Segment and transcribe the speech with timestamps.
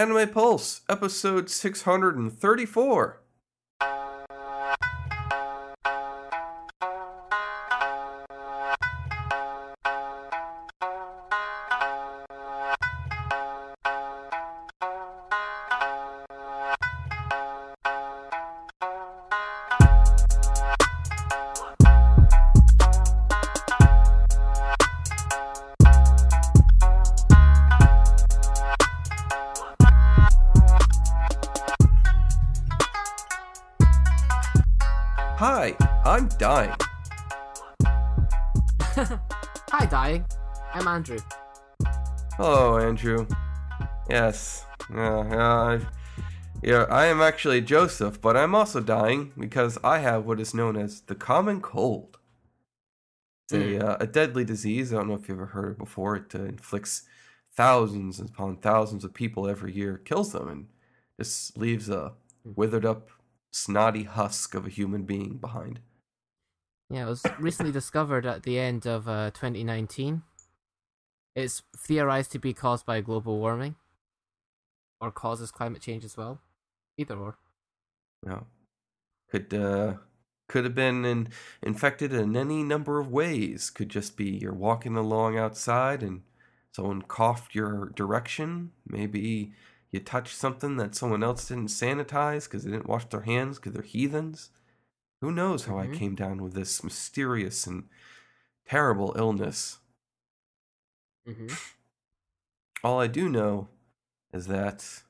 [0.00, 3.19] Anime Pulse, episode 634.
[46.62, 50.76] Yeah, I am actually Joseph, but I'm also dying because I have what is known
[50.76, 52.18] as the common cold.
[53.44, 54.92] It's a, uh, a deadly disease.
[54.92, 56.16] I don't know if you've ever heard it before.
[56.16, 57.02] It uh, inflicts
[57.52, 60.66] thousands upon thousands of people every year, kills them, and
[61.18, 62.12] just leaves a
[62.44, 63.10] withered up,
[63.50, 65.80] snotty husk of a human being behind.
[66.90, 70.22] Yeah, it was recently discovered at the end of uh, 2019.
[71.36, 73.76] It's theorized to be caused by global warming,
[75.00, 76.40] or causes climate change as well.
[76.96, 77.38] Either or.
[78.24, 78.46] No.
[79.30, 79.94] Could uh
[80.48, 81.28] could have been in,
[81.62, 83.70] infected in any number of ways.
[83.70, 86.22] Could just be you're walking along outside and
[86.72, 88.72] someone coughed your direction.
[88.86, 89.52] Maybe
[89.92, 93.72] you touched something that someone else didn't sanitize because they didn't wash their hands because
[93.72, 94.50] they're heathens.
[95.20, 95.94] Who knows how Mhm.
[95.94, 97.88] I came down with this mysterious and
[98.66, 99.78] terrible illness?
[101.26, 101.48] Mm-hmm.
[102.82, 103.68] All I do know
[104.32, 105.02] is that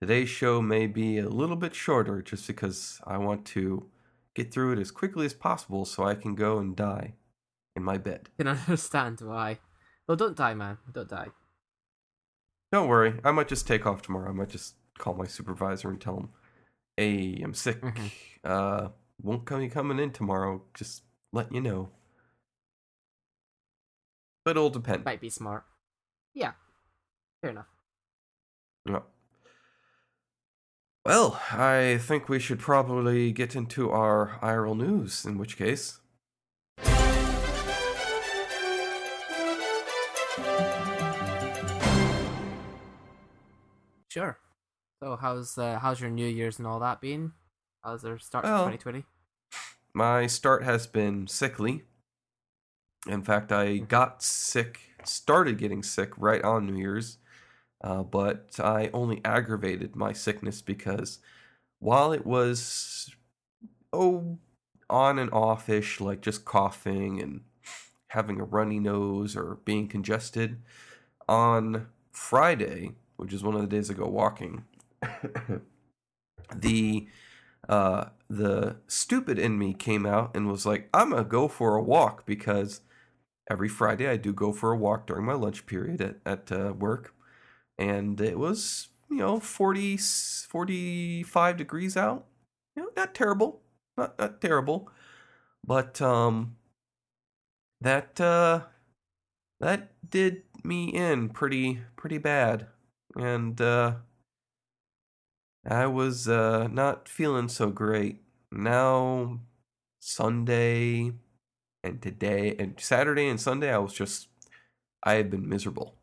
[0.00, 3.88] today's show may be a little bit shorter just because I want to
[4.34, 7.14] get through it as quickly as possible so I can go and die
[7.76, 8.28] in my bed.
[8.38, 9.58] Can understand why.
[10.06, 10.78] Well, don't die, man.
[10.90, 11.28] Don't die.
[12.72, 14.30] Don't worry, I might just take off tomorrow.
[14.30, 16.28] I might just call my supervisor and tell him,
[16.96, 17.80] "Hey, I'm sick.
[17.80, 18.10] Mhm.
[18.44, 18.88] Uh,
[19.20, 20.62] won't come coming in tomorrow.
[20.74, 21.90] Just let you know."
[24.44, 25.04] But it'll depend.
[25.04, 25.64] Might be smart.
[26.32, 26.52] Yeah.
[27.42, 27.66] Fair enough.
[28.86, 29.00] Yeah.
[31.06, 35.98] Well, I think we should probably get into our IRL news, in which case.
[44.08, 44.38] Sure.
[45.02, 47.32] So, how's uh, how's your New Year's and all that been?
[47.82, 49.04] How's your start to 2020?
[49.94, 51.84] My start has been sickly.
[53.08, 57.16] In fact, I got sick, started getting sick right on New Year's,
[57.80, 61.18] uh, but I only aggravated my sickness because
[61.78, 63.10] while it was,
[63.92, 64.38] oh,
[64.88, 67.42] on and off ish, like just coughing and
[68.08, 70.58] having a runny nose or being congested,
[71.28, 74.64] on Friday, which is one of the days I go walking,
[76.54, 77.06] the
[77.68, 81.82] uh, the stupid in me came out and was like, I'm gonna go for a
[81.82, 82.80] walk because
[83.48, 86.72] every Friday I do go for a walk during my lunch period at, at uh,
[86.72, 87.14] work.
[87.80, 92.26] And it was, you know, 40, 45 degrees out.
[92.76, 93.62] You know, not terrible.
[93.96, 94.90] Not, not terrible.
[95.66, 96.56] But, um,
[97.80, 98.62] that, uh,
[99.60, 102.66] that did me in pretty, pretty bad.
[103.16, 103.96] And, uh,
[105.68, 108.22] I was uh, not feeling so great.
[108.50, 109.40] Now,
[110.00, 111.12] Sunday
[111.84, 114.28] and today and Saturday and Sunday, I was just,
[115.04, 115.99] I had been miserable.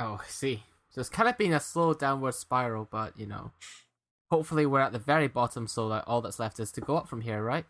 [0.00, 0.64] Oh, see.
[0.88, 3.52] So it's kind of been a slow downward spiral, but you know,
[4.30, 7.06] hopefully we're at the very bottom, so that all that's left is to go up
[7.06, 7.66] from here, right?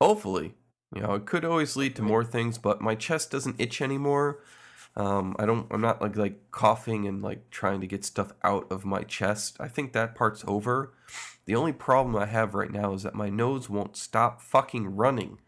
[0.00, 0.54] Hopefully,
[0.94, 4.42] you know, it could always lead to more things, but my chest doesn't itch anymore.
[4.96, 8.70] Um, I don't, I'm not like like coughing and like trying to get stuff out
[8.70, 9.56] of my chest.
[9.60, 10.92] I think that part's over.
[11.44, 15.38] The only problem I have right now is that my nose won't stop fucking running.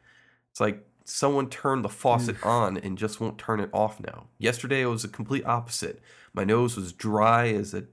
[0.50, 4.26] It's like someone turned the faucet on and just won't turn it off now.
[4.38, 6.00] Yesterday it was the complete opposite.
[6.34, 7.84] My nose was dry as a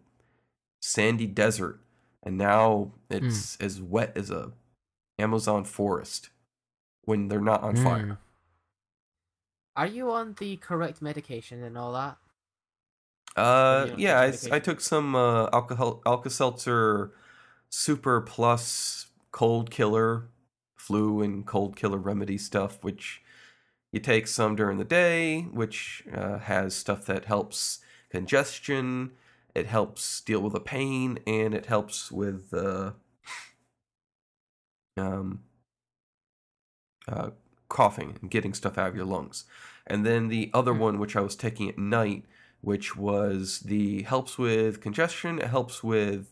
[0.82, 1.80] sandy desert,
[2.22, 4.52] and now it's as wet as a
[5.18, 6.30] Amazon forest
[7.04, 8.06] when they're not on fire.
[8.06, 8.18] Mm.
[9.78, 12.18] Are you on the correct medication and all that?
[13.36, 17.12] Uh, yeah, I, I took some uh, alcohol Alka Seltzer
[17.70, 20.30] Super Plus Cold Killer,
[20.86, 23.22] flu and cold killer remedy stuff, which
[23.92, 27.80] you take some during the day, which uh, has stuff that helps
[28.10, 29.12] congestion,
[29.54, 32.92] it helps deal with the pain, and it helps with uh,
[34.98, 35.44] um,
[37.08, 37.30] uh,
[37.70, 39.46] coughing and getting stuff out of your lungs.
[39.88, 40.80] And then the other Hmm.
[40.80, 42.26] one, which I was taking at night,
[42.62, 45.40] which was the helps with congestion.
[45.40, 46.32] It helps with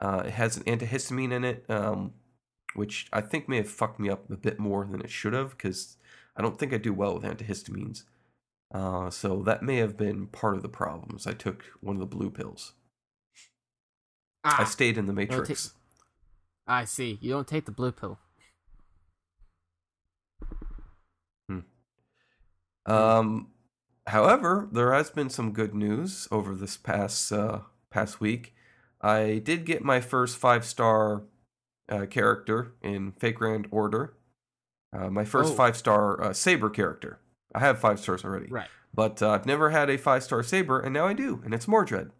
[0.00, 2.14] uh, it has an antihistamine in it, um,
[2.74, 5.50] which I think may have fucked me up a bit more than it should have
[5.50, 5.96] because
[6.36, 8.04] I don't think I do well with antihistamines.
[8.72, 11.26] Uh, so that may have been part of the problems.
[11.26, 12.74] I took one of the blue pills.
[14.44, 15.72] I Ah, stayed in the matrix.
[16.66, 17.18] I see.
[17.20, 18.18] You don't take the blue pill.
[21.48, 21.60] Hmm.
[22.86, 23.48] Um,
[24.06, 27.60] however, there has been some good news over this past uh,
[27.90, 28.54] past week.
[29.00, 31.22] I did get my first five star
[31.88, 34.14] uh, character in Fate Grand Order.
[34.92, 35.56] Uh, my first Oh.
[35.56, 37.18] five star uh, Saber character.
[37.54, 38.68] I have five stars already, Right.
[38.94, 41.66] but uh, I've never had a five star Saber, and now I do, and it's
[41.68, 42.10] Mordred.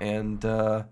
[0.00, 0.84] And uh,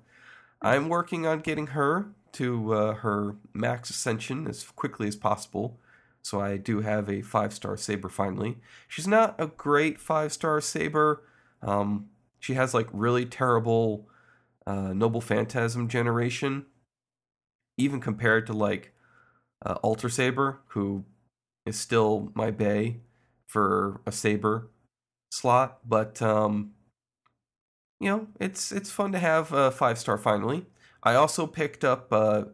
[0.62, 5.78] I'm working on getting her to uh, her max ascension as quickly as possible.
[6.22, 8.58] So I do have a five star saber finally.
[8.86, 11.24] She's not a great five star saber.
[11.62, 14.06] Um, she has like really terrible
[14.66, 16.66] uh, noble phantasm generation,
[17.80, 18.92] even compared to like
[19.64, 21.04] uh, Alter Saber, who
[21.66, 22.98] is still my bay
[23.48, 24.68] for a saber
[25.32, 25.80] slot.
[25.88, 26.72] But um,
[27.98, 30.66] you know, it's it's fun to have a five star finally.
[31.02, 32.44] I also picked up uh,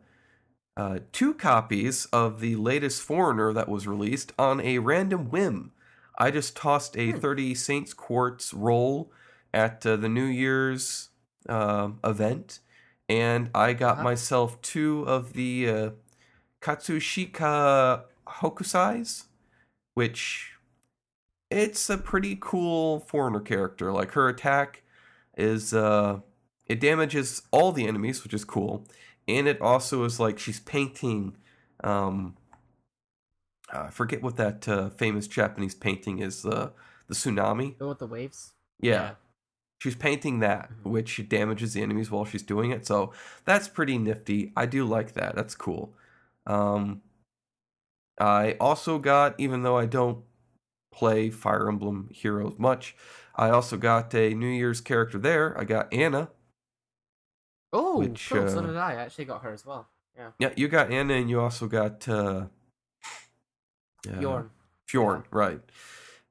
[0.76, 5.72] uh, two copies of the latest Foreigner that was released on a random whim.
[6.18, 7.20] I just tossed a Hmm.
[7.20, 9.12] 30 Saints Quartz roll
[9.54, 11.10] at uh, the New Year's
[11.48, 12.60] um event,
[13.08, 14.04] and I got Uh-huh.
[14.04, 15.90] myself two of the uh,
[16.60, 19.24] Katsushika Hokusais,
[19.94, 20.52] which
[21.50, 23.92] it's a pretty cool Foreigner character.
[23.92, 24.82] Like her attack
[25.36, 26.20] is uh,
[26.66, 28.84] it damages all the enemies, which is cool
[29.28, 31.36] and it also is like she's painting
[31.84, 32.36] um
[33.72, 36.70] I forget what that uh, famous Japanese painting is uh,
[37.08, 38.52] the tsunami Go with the waves.
[38.80, 39.14] yeah.
[39.78, 40.90] She's painting that Mhm.
[40.90, 43.12] which damages the enemies while she's doing it so
[43.44, 45.94] that's pretty nifty I do like that that's cool
[46.46, 47.02] um
[48.18, 50.24] I also got even though I don't
[50.92, 52.96] play Fire Emblem Heroes much
[53.34, 56.30] I also got a New Year's character there I got Anna
[57.72, 58.48] Oh, Which, cool.
[58.48, 58.92] so uh, did I.
[58.92, 59.88] I actually got her as well.
[60.16, 60.30] Yeah.
[60.38, 62.46] Yeah, you got Anna, and you also got uh,
[64.08, 64.50] uh, Bjorn.
[64.88, 65.60] Fjorn, right?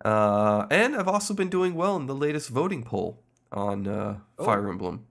[0.03, 3.21] Uh, and I've also been doing well in the latest voting poll
[3.51, 4.45] on uh, Oh.
[4.45, 5.05] Fire Emblem.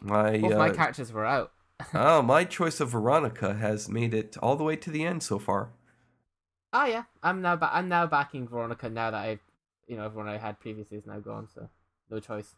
[0.00, 1.52] My Both my uh, characters were out.
[1.94, 5.38] oh, my choice of Veronica has made it all the way to the end so
[5.38, 5.70] far.
[6.72, 9.38] Oh yeah, I'm now ba- I'm now backing Veronica now that I,
[9.86, 11.68] you know, everyone I had previously is now gone, so
[12.10, 12.54] no choice.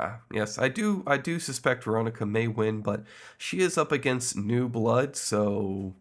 [0.00, 1.02] Uh, yes, I do.
[1.06, 3.04] I do suspect Veronica may win, but
[3.38, 5.94] she is up against New Blood, so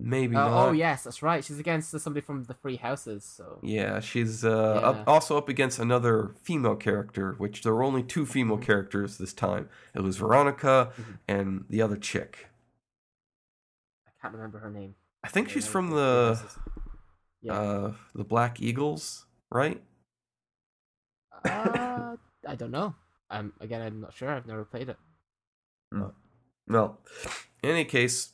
[0.00, 0.68] maybe Uh, not.
[0.68, 1.44] oh yes, that's right.
[1.44, 3.24] She's against somebody from the Three Houses.
[3.24, 4.50] So Yeah, she's uh,
[4.82, 8.62] up, also up against another female character, which there were only two female Mhm.
[8.62, 9.68] characters this time.
[9.94, 11.18] It was Veronica Mhm.
[11.28, 12.48] and the other chick.
[14.06, 14.94] I can't remember her name.
[15.22, 16.38] I think Yeah, she's from the
[17.40, 17.54] Yeah.
[17.54, 19.82] uh, the Black Eagles, right?
[21.44, 22.16] Uh,
[22.46, 22.94] I don't know.
[23.30, 24.30] Um, again, I'm not sure.
[24.30, 24.98] I've never played it.
[25.90, 26.14] No.
[26.66, 27.00] Well,
[27.62, 28.32] in any case,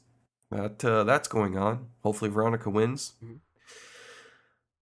[0.51, 1.89] that uh, that's going on.
[2.03, 3.15] Hopefully, Veronica wins.
[3.23, 3.39] Mhm.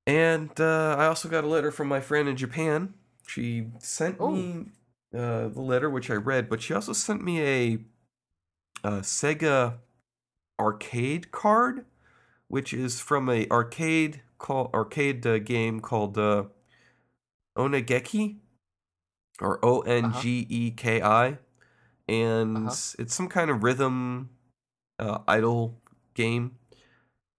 [0.06, 2.94] And uh, I also got a letter from my friend in Japan.
[3.26, 4.31] She sent Oh.
[4.31, 4.67] me
[5.15, 7.79] uh, the letter, which I read, but she also sent me a,
[8.84, 9.75] a Sega
[10.58, 11.84] arcade card,
[12.48, 16.44] which is from a arcade call arcade uh, game called uh,
[17.56, 18.37] Ongeki,
[19.41, 21.39] or O N G E K I,
[22.08, 22.77] and Uh-huh.
[22.98, 24.31] it's some kind of rhythm
[24.98, 25.81] uh, idol
[26.14, 26.56] game.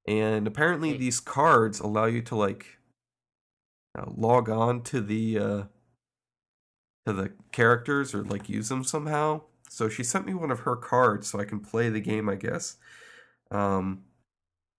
[0.07, 2.77] And apparently, these cards allow you to like
[3.97, 5.63] uh, log on to the uh,
[7.05, 9.41] to the characters or like use them somehow.
[9.69, 12.35] So she sent me one of her cards so I can play the game, I
[12.35, 12.77] guess.
[13.51, 14.03] Um,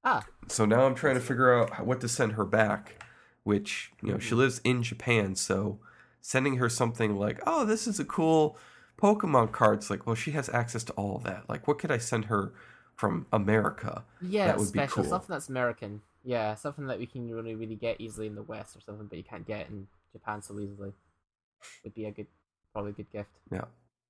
[0.03, 3.05] Ah, so now I'm trying to figure out what to send her back,
[3.45, 4.39] which, you know, she Mhm.
[4.39, 5.79] lives in Japan, so
[6.23, 8.57] sending her something like, "Oh, this is a cool
[8.97, 11.49] Pokemon card." It's like, well, she has access to all of that.
[11.49, 12.53] Like, what could I send her
[13.01, 14.05] from America?
[14.21, 15.05] yeah, That would be cool.
[15.05, 16.03] Something that's American.
[16.23, 19.17] Yeah, something that we can really, really get easily in the West or something, but
[19.17, 20.93] you can't get in Japan so easily.
[21.83, 22.27] Would be a good,
[22.73, 23.31] probably a good gift.
[23.51, 23.65] Yeah.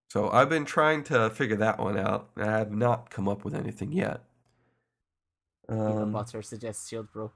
[0.09, 2.30] So I've been trying to figure that one out.
[2.37, 4.23] I have not come up with anything yet.
[5.68, 7.30] Peanut Um, butter suggests Shield Bro.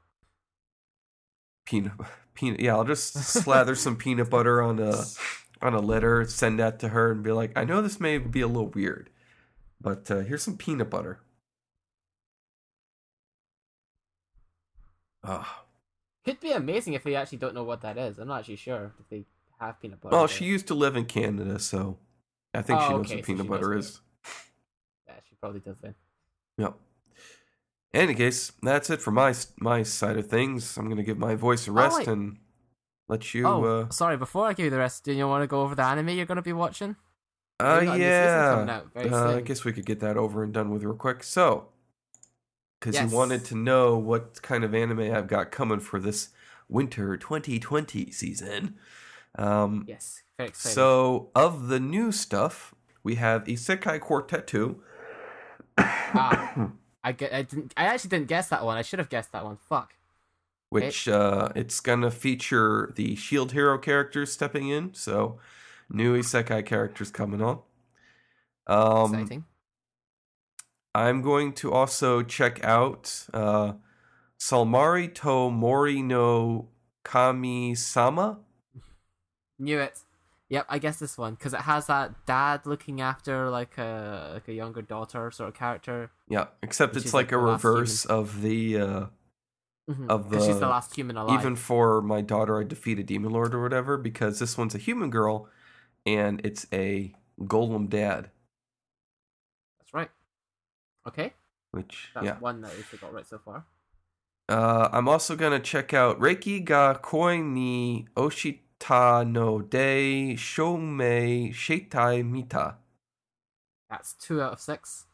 [1.66, 1.92] peanut
[2.34, 5.04] peanut yeah i'll just slather some peanut butter on a
[5.62, 8.40] on a letter send that to her and be like i know this may be
[8.40, 9.08] a little weird
[9.80, 11.20] but uh, here's some peanut butter
[15.24, 15.64] ah
[16.24, 18.18] Could be amazing if they actually don't know what that is.
[18.18, 19.24] I'm not actually sure if they
[19.60, 20.14] have peanut butter.
[20.16, 21.98] Well, she used to live in Canada, so
[22.52, 24.00] I think she Oh, knows okay, what so peanut butter is.
[25.06, 25.94] Yeah, she probably does then.
[26.58, 26.74] Yep.
[27.92, 30.76] In any case, that's it for my my side of things.
[30.76, 32.38] I'm gonna give my voice a rest Oh, and
[33.08, 33.46] let you.
[33.46, 34.16] oh, uh, sorry.
[34.16, 36.26] Before I give you the rest, do you want to go over the anime you're
[36.26, 36.96] going to be watching?
[37.60, 39.16] uh, we got a new season coming yeah.
[39.16, 41.22] Uh, I guess we could get that over and done with real quick.
[41.22, 41.68] So,
[42.84, 43.10] because Yes.
[43.10, 46.28] you wanted to know what kind of anime I've got coming for this
[46.68, 48.76] winter 2020 season.
[49.36, 50.74] Um, Yes, very excited.
[50.74, 54.82] So, of the new stuff, we have Isekai Quartet 2.
[55.78, 56.72] ah,
[57.02, 57.32] I get.
[57.32, 57.72] I didn't.
[57.74, 58.76] I actually didn't guess that one.
[58.76, 59.56] I should have guessed that one.
[59.56, 59.94] Fuck.
[60.68, 64.92] which uh, it's gonna feature the Shield Hero characters stepping in.
[64.92, 65.38] So,
[65.88, 67.60] new Isekai characters coming on.
[68.66, 69.44] Um, Exciting.
[70.94, 73.72] I'm going to also check out uh,
[74.38, 76.68] Somali to Mori no
[77.04, 78.38] Kami Sama.
[79.58, 80.00] Knew it.
[80.50, 84.46] Yep, I guess this one because it has that dad looking after like a like
[84.48, 86.10] a younger daughter sort of character.
[86.28, 88.78] Yeah, except it's like like a the reverse of the.
[88.80, 89.06] Uh,
[89.86, 91.38] Mhm, Of 'cause she's the- the last human alive.
[91.38, 94.78] even for my daughter, I defeat a demon lord or whatever because this one's a
[94.78, 95.46] human girl,
[96.06, 98.30] and it's a golem dad.
[101.06, 101.32] Okay,
[101.72, 103.66] Which that's yeah, one that we've got right so far.
[104.48, 112.24] Uh, I'm also gonna check out Rikei ga koi ni ochita no de shoumei shite
[112.24, 112.76] mita,
[113.90, 115.06] That's two out of six.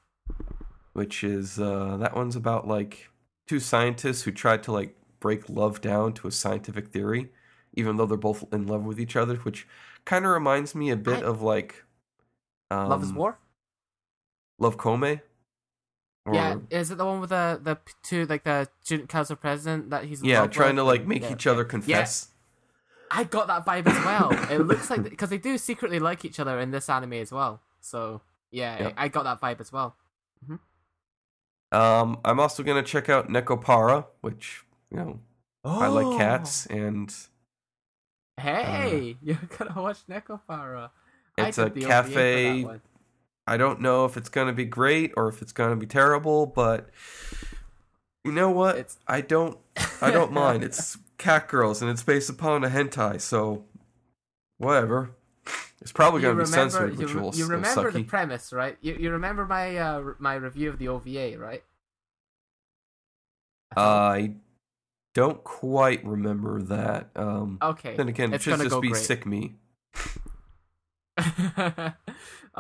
[0.93, 3.09] which is uh, that one's about like
[3.49, 7.31] two scientists who tried to like break love down to a scientific theory,
[7.75, 9.67] even though they're both in love with each other, which
[10.05, 11.85] kind of reminds me a bit I- of like
[12.71, 13.39] um, Love is War.
[14.59, 15.21] Love Kome.
[16.27, 19.91] Or, yeah, is it the one with the the two like the student council president
[19.91, 20.77] that he's yeah, trying with?
[20.77, 22.29] to like make Yeah, each other confess.
[23.11, 24.31] I got that vibe as well.
[24.51, 27.61] it looks like because they do secretly like each other in this anime as well.
[27.81, 28.95] So yeah, Yep.
[28.97, 29.97] I, I got that vibe as well.
[31.73, 35.21] Um, I'm also gonna check out Nekopara, which you know
[35.65, 35.95] I Oh.
[35.95, 37.15] like cats, and
[38.39, 40.91] Hey, you're gonna watch Nekopara.
[41.39, 42.63] I it's a the OVA for that cafe.
[43.51, 46.89] I don't know if it's gonna be great or if it's gonna be terrible, but
[48.23, 48.77] you know what?
[48.79, 49.59] It's I don't.
[50.01, 50.63] I don't mind.
[50.63, 53.65] It's cat girls, and it's based upon a hentai, so
[54.59, 55.17] whatever.
[55.81, 58.77] It's probably gonna be remember, censored, which will, you remember the premise, right?
[58.83, 61.65] You you remember my uh my review of the OVA, right?
[63.75, 64.35] I I
[65.13, 67.09] don't quite remember that.
[67.17, 67.97] Um, okay.
[67.97, 69.03] then again, it should just be great.
[69.03, 69.57] sick me.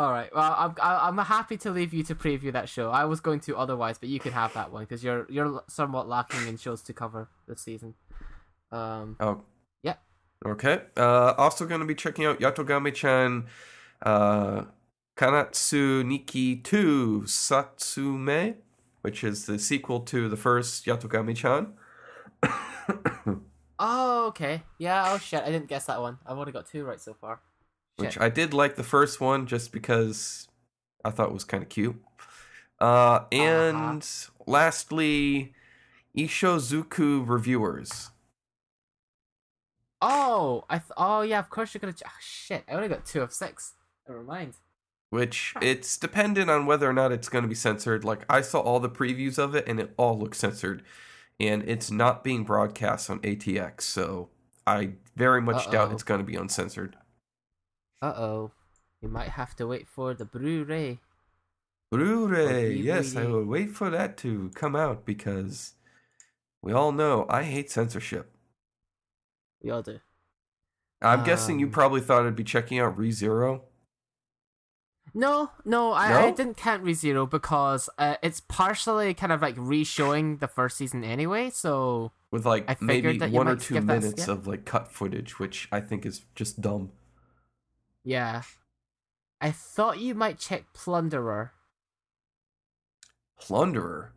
[0.00, 0.34] All right.
[0.34, 2.90] Well, I'm I'm happy to leave you to preview that show.
[2.90, 6.08] I was going to otherwise, but you can have that one because you're you're somewhat
[6.08, 7.92] lacking in shows to cover this season.
[8.72, 9.18] Um.
[9.20, 9.42] Oh.
[9.82, 9.96] Yeah.
[10.46, 10.80] Okay.
[10.96, 13.44] Uh, also going to be checking out Yatogame-chan
[14.00, 14.62] uh,
[15.18, 18.54] Kansatsu Nikki 2 Satsume,
[19.02, 21.74] which is the sequel to the first Yatogame-chan.
[23.82, 24.62] Oh, okay.
[24.76, 25.04] Yeah.
[25.06, 25.42] Oh shit!
[25.42, 26.18] I didn't guess that one.
[26.26, 27.40] I've only got two right so far.
[28.00, 28.22] Which Shit.
[28.22, 30.48] I did like the first one just because
[31.04, 31.96] I thought it was kind of cute.
[32.78, 34.06] Uh, and
[34.46, 35.52] lastly,
[36.16, 38.10] Ishuzoku Reviewers.
[40.02, 40.78] Oh, I.
[40.78, 41.38] Th- oh yeah.
[41.38, 41.92] Of course you're gonna.
[41.92, 42.64] Ch- oh, shit!
[42.68, 43.74] I only got two of six.
[44.08, 44.54] Never mind.
[45.10, 48.04] which it's dependent on whether or not it's going to be censored.
[48.04, 50.82] Like I saw all the previews of it and it all looks censored,
[51.38, 54.30] and it's not being broadcast on ATX, so
[54.66, 55.94] I very much doubt Uh-oh.
[55.94, 56.96] it's going to be uncensored.
[58.02, 58.50] Uh oh.
[59.00, 60.98] You might have to wait for the Blu-ray.
[61.90, 65.74] Blu-ray, yes, I will wait for that to come out because
[66.62, 68.30] we all know I hate censorship.
[69.62, 70.00] We all do.
[71.02, 73.62] I'm guessing you Um, probably thought I'd be checking out ReZero.
[75.12, 76.36] No, no, I, I No?
[76.36, 81.50] didn't count ReZero because uh, it's partially kind of like re-showing the first season anyway.
[81.50, 84.92] So With like I maybe figured that you one or two minutes of like cut
[84.92, 86.92] footage, which I think is just dumb.
[88.10, 88.42] Yeah,
[89.40, 91.50] I thought you might check Plunderer.
[93.40, 94.08] Plunderer.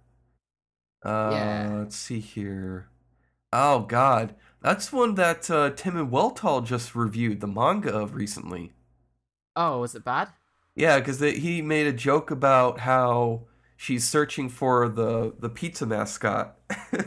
[1.03, 1.75] Uh, Yeah.
[1.79, 2.87] Let's see here.
[3.51, 8.71] Oh God, that's one that uh, Tim and Welltall just reviewed the manga of recently.
[9.55, 10.29] Oh, was it bad?
[10.75, 13.41] Yeah, because he made a joke about how
[13.77, 16.57] she's searching for the the pizza mascot.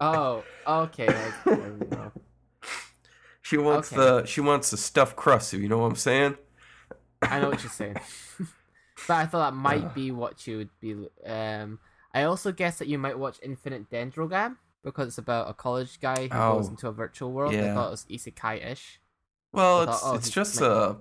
[0.00, 1.08] Oh, okay.
[1.08, 2.12] I- there we go.
[3.48, 3.96] She wants Okay.
[4.02, 5.52] the she wants the stuffed crust.
[5.54, 6.36] You know what I'm saying?
[7.22, 7.96] I know what you're saying,
[9.08, 9.94] but I thought that might Ugh.
[9.94, 11.08] be what you would be.
[11.26, 11.78] Um,
[12.12, 16.22] I also guess that you might watch Infinite Dendrogram because it's about a college guy
[16.24, 17.54] who goes Oh, into a virtual world.
[17.54, 19.00] I thought it was isekai-ish.
[19.52, 20.94] Well, it's oh, it's just might- uh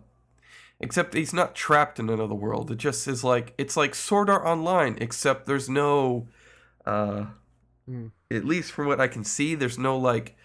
[0.80, 2.72] except he's not trapped in another world.
[2.72, 6.28] It just is like it's like Sword Art Online, except there's no
[6.86, 7.26] uh
[7.86, 8.08] Hmm.
[8.30, 10.37] at least from what I can see, there's no like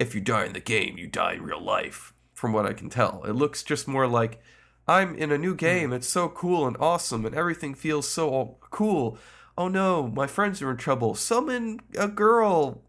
[0.00, 2.90] if you die in the game, you die in real life, from what I can
[2.90, 3.22] tell.
[3.24, 4.40] It looks just more like
[4.88, 9.18] I'm in a new game, it's so cool and awesome and everything feels so cool.
[9.56, 11.14] Oh no, my friends are in trouble.
[11.14, 12.82] Summon a girl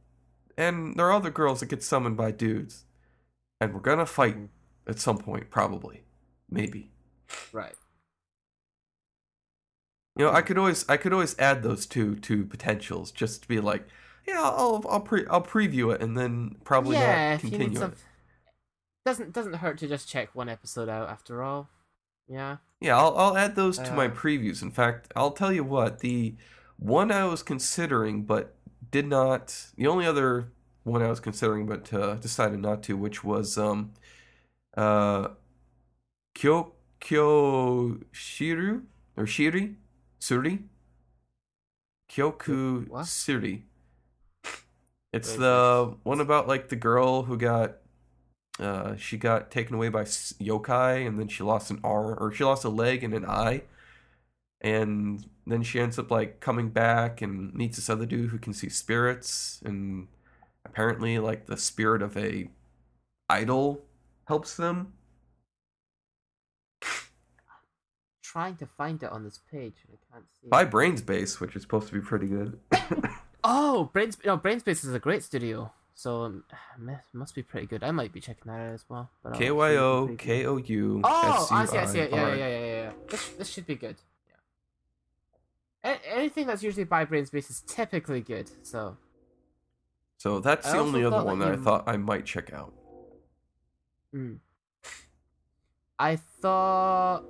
[0.57, 2.85] and there are other girls that get summoned by dudes.
[3.59, 4.49] And we're gonna fight Mhm.
[4.87, 6.05] at some point, probably.
[6.49, 6.91] Maybe.
[7.51, 7.75] Right.
[10.17, 13.47] You know, I could always I could always add those two to potentials just to
[13.47, 13.87] be like,
[14.27, 17.73] yeah, I'll I'll pre I'll preview it and then probably yeah, not if you need
[17.73, 17.93] continue some.
[17.93, 17.97] it.
[19.05, 21.69] Doesn't doesn't hurt to just check one episode out after all.
[22.27, 22.57] Yeah.
[22.79, 24.61] Yeah, I'll I'll add those to my Uh, previews.
[24.61, 26.35] In fact, I'll tell you what, the
[26.77, 28.55] one I was considering but
[28.89, 30.51] did not the only other
[30.83, 33.93] one I was considering but uh, decided not to, which was um
[34.77, 35.29] uh
[36.33, 38.83] Kyo Kyo Shiru
[39.15, 39.75] or Shiri?
[40.19, 40.67] Suri?
[42.07, 43.07] Kyoku What?
[43.07, 43.63] Suri.
[45.13, 47.77] It's the one about like the girl who got
[48.59, 52.43] uh she got taken away by yokai and then she lost an arm or she
[52.43, 53.63] lost a leg and an eye
[54.61, 58.53] and then she ends up like coming back and meets this other dude who can
[58.53, 60.07] see spirits and
[60.65, 62.49] apparently like the spirit of a
[63.29, 63.81] idol
[64.25, 64.93] helps them
[68.23, 69.73] Trying to find it on this page.
[69.91, 70.47] I can't see.
[70.47, 72.59] by Brain's Base which is supposed to be pretty good
[73.43, 74.17] Oh, Brains.
[74.25, 75.71] No, Brain's Base is a great studio.
[75.95, 76.43] So um,
[77.13, 77.83] must be pretty good.
[77.83, 79.09] I might be checking that out as well.
[79.23, 81.01] But I'll show you the k-y-o preview.
[81.03, 82.11] Oh, I see, I see it.
[82.11, 82.91] Yeah, yeah, yeah, yeah.
[83.09, 83.95] This, this should be good.
[85.83, 85.97] Yeah.
[86.11, 88.49] Anything that's usually by Brain's Base is typically good.
[88.63, 88.97] So
[90.17, 92.73] so that's the only other one that that I thought I might check out
[94.15, 94.39] Mm.
[95.97, 97.23] I thought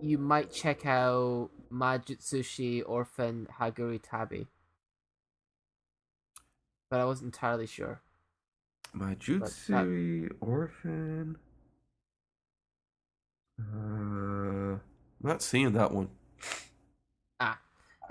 [0.00, 4.48] you might check out Majutsushi Orphen Hagure Tabi.
[6.92, 8.02] But I wasn't entirely sure.
[8.92, 11.38] My Jutsui Orphan.
[13.58, 14.80] Uh, I'm
[15.22, 16.10] not seeing that one.
[17.40, 17.58] Ah,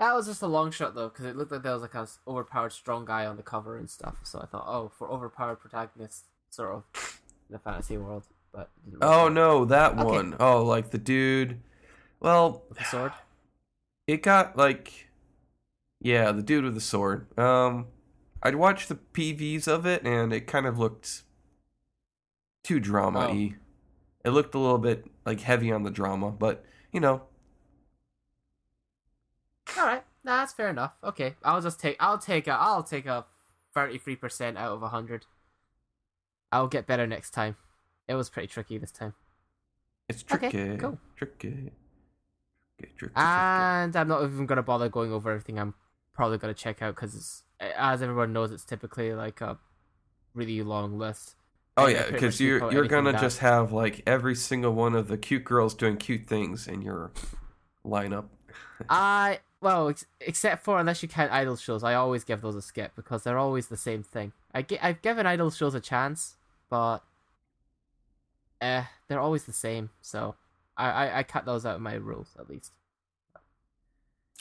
[0.00, 2.08] that was just a long shot though, because it looked like there was like a
[2.26, 4.16] overpowered strong guy on the cover and stuff.
[4.24, 6.82] So I thought, oh, for overpowered protagonists, sort of
[7.48, 8.24] in the fantasy world.
[8.52, 8.68] But
[9.00, 9.32] Oh out.
[9.32, 10.02] no, that Okay.
[10.02, 10.34] one.
[10.40, 11.60] Oh, like the dude.
[12.18, 13.12] Well, With the sword.
[14.08, 15.06] it got like,
[16.00, 17.28] yeah, the dude with the sword.
[17.38, 17.86] Um,
[18.42, 21.22] I'd watched the PVs of it, and it kind of looked
[22.64, 23.54] too drama-y.
[23.54, 23.58] Oh.
[24.24, 27.22] It looked a little bit like heavy on the drama, but you know,
[29.78, 30.92] All right, nah, that's fair enough.
[31.02, 31.96] Okay, I'll just take.
[32.00, 32.52] I'll take a.
[32.52, 33.24] I'll take a
[33.74, 35.26] thirty-three percent out of hundred.
[36.52, 37.56] I'll get better next time.
[38.08, 39.14] It was pretty tricky this time,
[40.08, 40.98] it's Okay, tricky, cool.
[41.16, 41.72] tricky, tricky,
[42.96, 43.14] tricky, tricky.
[43.16, 45.58] and I'm not even gonna bother going over everything.
[45.58, 45.74] I'm
[46.12, 47.44] probably gonna check out because,
[47.76, 49.58] as everyone knows, it's typically like a
[50.34, 51.36] really long list.
[51.76, 55.44] Oh yeah, because you're you're gonna just have like every single one of the cute
[55.44, 57.12] girls doing cute things in your
[57.84, 58.26] lineup.
[58.90, 62.62] I well, ex- except for unless you count idol shows, I always give those a
[62.62, 64.32] skip because they're always the same thing.
[64.54, 66.36] I I've given idol shows a chance,
[66.68, 66.98] but
[68.60, 69.90] eh, they're always the same.
[70.02, 70.34] So
[70.76, 72.72] I I, I cut those out of my rules at least.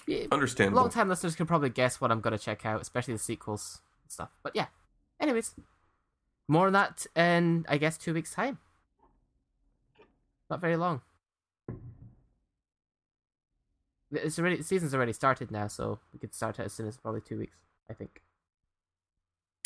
[0.08, 0.82] Yeah, Understandable.
[0.82, 4.12] long time listeners can probably guess what I'm gonna check out, especially the sequels and
[4.12, 4.30] stuff.
[4.44, 4.68] But yeah,
[5.20, 5.56] anyways,
[6.48, 8.58] more on that in I guess two weeks' time.
[10.50, 11.02] Not very long.
[14.12, 16.98] It's already the season's already started now, so we could start it as soon as
[16.98, 17.56] probably two weeks.
[17.90, 18.22] I think.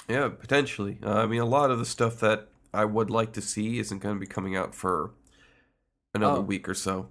[0.08, 1.00] Yeah, potentially.
[1.04, 4.00] Uh, I mean, a lot of the stuff that I would like to see isn't
[4.00, 5.12] going to be coming out for
[6.13, 6.43] another Oh.
[6.43, 7.10] week or so.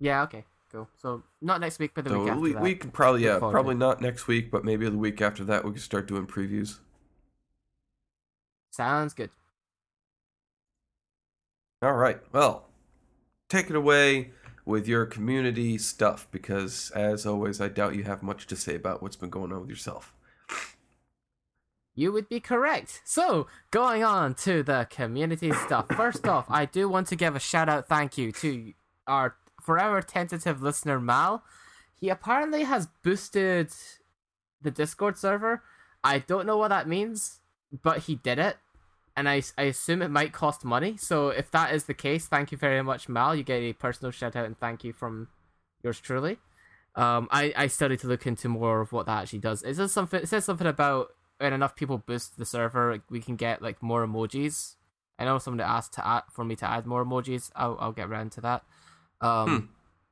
[0.00, 0.22] Yeah.
[0.22, 0.44] Okay.
[0.72, 0.88] Cool.
[0.96, 2.62] So not next week, but the So week after we, that.
[2.62, 5.72] we could probably, yeah, probably not next week, but maybe the week after that we
[5.72, 6.78] can start doing previews.
[8.70, 9.28] Sounds good.
[11.82, 12.20] All right.
[12.32, 12.68] Well,
[13.50, 14.30] take it away
[14.64, 19.02] with your community stuff because, as always, I doubt you have much to say about
[19.02, 20.14] what's been going on with yourself.
[21.94, 23.02] You would be correct.
[23.04, 25.86] So, going on to the community stuff.
[25.94, 28.72] First off, I do want to give a shout out thank you to
[29.06, 31.42] our forever tentative listener, Mal.
[31.94, 33.70] He apparently has boosted
[34.60, 35.62] the Discord server.
[36.02, 37.40] I don't know what that means,
[37.82, 38.56] but he did it.
[39.16, 40.96] And I, I assume it might cost money.
[40.96, 43.34] So, if that is the case, thank you very much, Mal.
[43.36, 45.28] You get a personal shout out and thank you from
[45.82, 46.38] yours truly.
[46.94, 49.62] Um, I, I started to look into more of what that actually does.
[49.62, 50.22] It says something.
[50.22, 53.82] It says something about when enough people boost the server, like, we can get like
[53.82, 54.76] more emojis.
[55.18, 57.50] I know somebody asked to add, for me to add more emojis.
[57.54, 58.62] I'll, I'll get around to that.
[59.22, 59.66] Um, Hmm.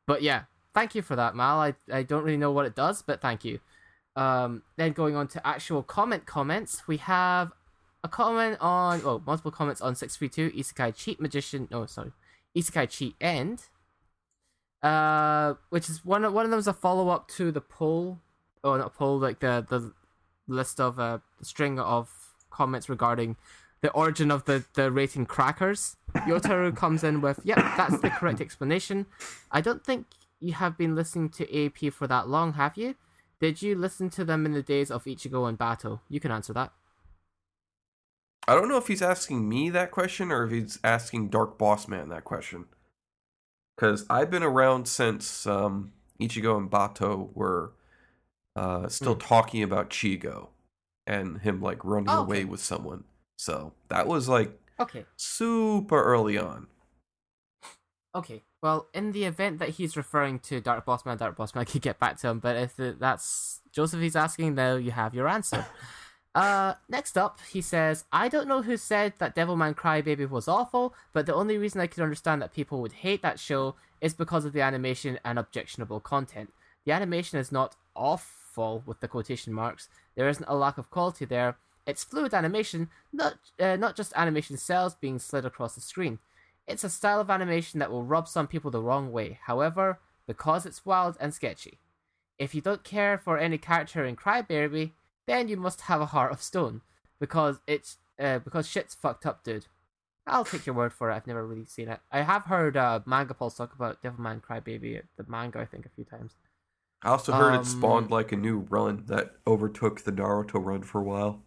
[0.07, 0.45] But yeah,
[0.75, 1.61] thank you for that, Mal.
[1.61, 3.61] I, I don't really know what it does, but thank you.
[4.17, 7.53] Um, then going on to actual comment comments, we have
[8.03, 11.69] a comment on, well, multiple comments on 632 Isekai Cheat Magician.
[11.71, 12.13] No, sorry.
[12.57, 13.65] Isekai Cheat End.
[14.83, 18.19] Uh, which is one of, one of them is a follow up to the poll.
[18.65, 19.93] Oh, not a poll, like the, the
[20.49, 22.11] list of uh, string of
[22.51, 23.37] comments regarding
[23.83, 25.97] the origin of the, the rating crackers.
[26.15, 29.07] Yotaru comes in with, yep, that's the correct explanation.
[29.51, 30.07] I don't think
[30.41, 32.95] you have been listening to AP for that long, have you?
[33.41, 36.01] Did you listen to them in the days of Ichigo and Bato?
[36.09, 36.73] You can answer that.
[38.49, 41.87] I don't know if he's asking me that question or if he's asking Dark Boss
[41.89, 42.67] Man that question.
[43.77, 47.73] Because I've been around since um, Ichigo and Bato were
[48.57, 49.21] uh, still Hmm.
[49.21, 50.51] talking about Chigo
[51.07, 53.05] and him like running Oh, away with someone.
[53.41, 55.07] So that was like Okay.
[55.17, 56.67] super early on.
[58.15, 58.43] Okay.
[58.63, 61.99] Well, in the event that he's referring to Dark Bossman, Dark Bossman, I could get
[61.99, 62.39] back to him.
[62.39, 65.65] But if that's Joseph he's asking, now you have your answer.
[66.33, 70.95] Uh, next up, he says, I don't know who said that Devilman Crybaby was awful,
[71.13, 74.45] but the only reason I could understand that people would hate that show is because
[74.45, 76.53] of the animation and objectionable content.
[76.87, 79.89] The animation is not awful with the quotation marks.
[80.15, 81.57] There isn't a lack of quality there.
[81.87, 86.19] It's fluid animation, not uh, not just animation cells being slid across the screen.
[86.67, 90.67] It's a style of animation that will rub some people the wrong way, however, because
[90.67, 91.81] it's wild and sketchy.
[92.39, 94.93] If you don't care for any character in Crybaby,
[95.27, 96.83] then you must have a heart of stone,
[97.19, 99.67] because it's uh, because shit's fucked up, dude.
[100.27, 101.15] I'll take your word for it.
[101.15, 102.01] I've never really seen it.
[102.13, 105.89] I have heard uh, Manga Pulse talk about Devilman Crybaby, the manga, I think, a
[105.89, 106.37] few times.
[107.03, 110.83] I also heard Um, it spawned like a new run that overtook the Naruto run
[110.83, 111.43] for a while.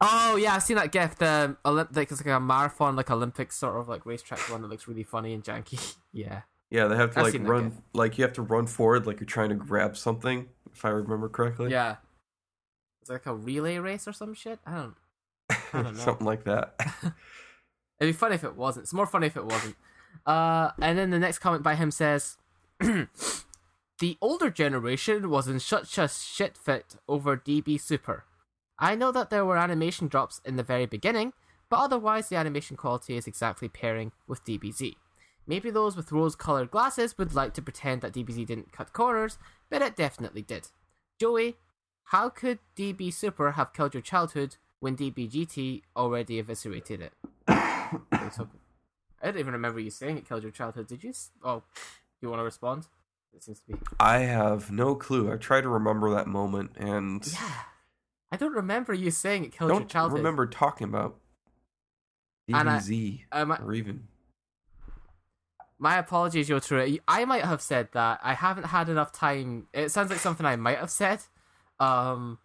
[0.00, 1.16] Oh yeah, I've seen that GIF.
[1.16, 4.86] The Olympic, it's like a marathon, like Olympic sort of like racetrack one that looks
[4.86, 5.96] really funny and janky.
[6.12, 6.42] yeah.
[6.70, 9.26] Yeah, they have to I've like run like you have to run forward like you're
[9.26, 11.70] trying to grab something, if I remember correctly.
[11.70, 11.96] Yeah.
[13.00, 14.58] It's like a relay race or some shit.
[14.66, 14.94] I don't.
[15.72, 16.00] I don't know.
[16.00, 16.74] something like that.
[18.00, 18.84] It'd be funny if it wasn't.
[18.84, 19.76] It's more funny if it wasn't.
[20.26, 22.36] Uh, and then the next comment by him says,
[22.80, 28.24] "The older generation was in such a shit fit over DB Super.
[28.78, 31.32] I know that there were animation drops in the very beginning,
[31.68, 34.94] but otherwise the animation quality is exactly pairing with DBZ.
[35.46, 39.38] Maybe those with rose-colored glasses would like to pretend that DBZ didn't cut corners,
[39.70, 40.68] but it definitely did.
[41.18, 41.56] Joey,
[42.04, 47.12] how could DB Super have killed your childhood when DBGT already eviscerated it?"
[47.48, 50.86] I don't even remember you saying it killed your childhood.
[50.86, 51.12] Did you?
[51.42, 51.62] Oh,
[52.20, 52.86] you want to respond?
[53.34, 53.78] It seems to be.
[53.98, 55.32] I have no clue.
[55.32, 57.52] I try to remember that moment and Yeah,
[58.30, 60.18] I don't remember you saying it killed your childhood.
[60.18, 61.16] don't remember talking about
[62.48, 64.06] And I- DBZ Um, or even
[65.78, 66.98] My apologies, Yotaro.
[67.06, 68.18] I might have said that.
[68.22, 69.68] I haven't had enough time.
[69.72, 71.20] It sounds like something I might have said.
[71.78, 72.38] Um,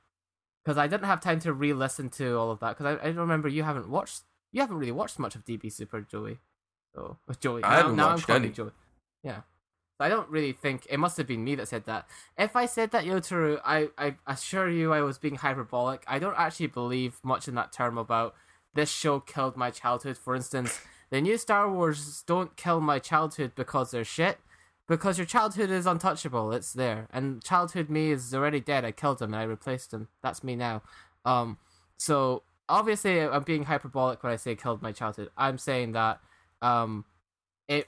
[0.63, 2.77] because I didn't have time to re-listen to all of that.
[2.77, 4.21] Because I, I don't remember you haven't watched.
[4.51, 6.37] You haven't really watched much of DB Super, Joey.
[6.95, 8.49] So Joey, I now, haven't now I'm watched any.
[8.49, 8.71] Joey.
[9.23, 9.41] Yeah.
[10.03, 12.07] I don't really think it must have been me that said that.
[12.37, 16.03] If I said that, Yotaro, I, I assure you I was being hyperbolic.
[16.07, 18.35] I don't actually believe much in that term about
[18.73, 20.17] this show killed my childhood.
[20.17, 24.39] For instance, the new Star Wars don't kill my childhood because they're shit.
[24.89, 26.51] Because your childhood is untouchable.
[26.51, 27.07] It's there.
[27.13, 28.83] And childhood me is already dead.
[28.83, 30.09] I killed him and I replaced him.
[30.21, 30.81] That's me now.
[31.23, 31.57] Um
[31.95, 35.29] so obviously I'm being hyperbolic when I say killed my childhood.
[35.37, 36.19] I'm saying that
[36.61, 37.05] um
[37.69, 37.87] it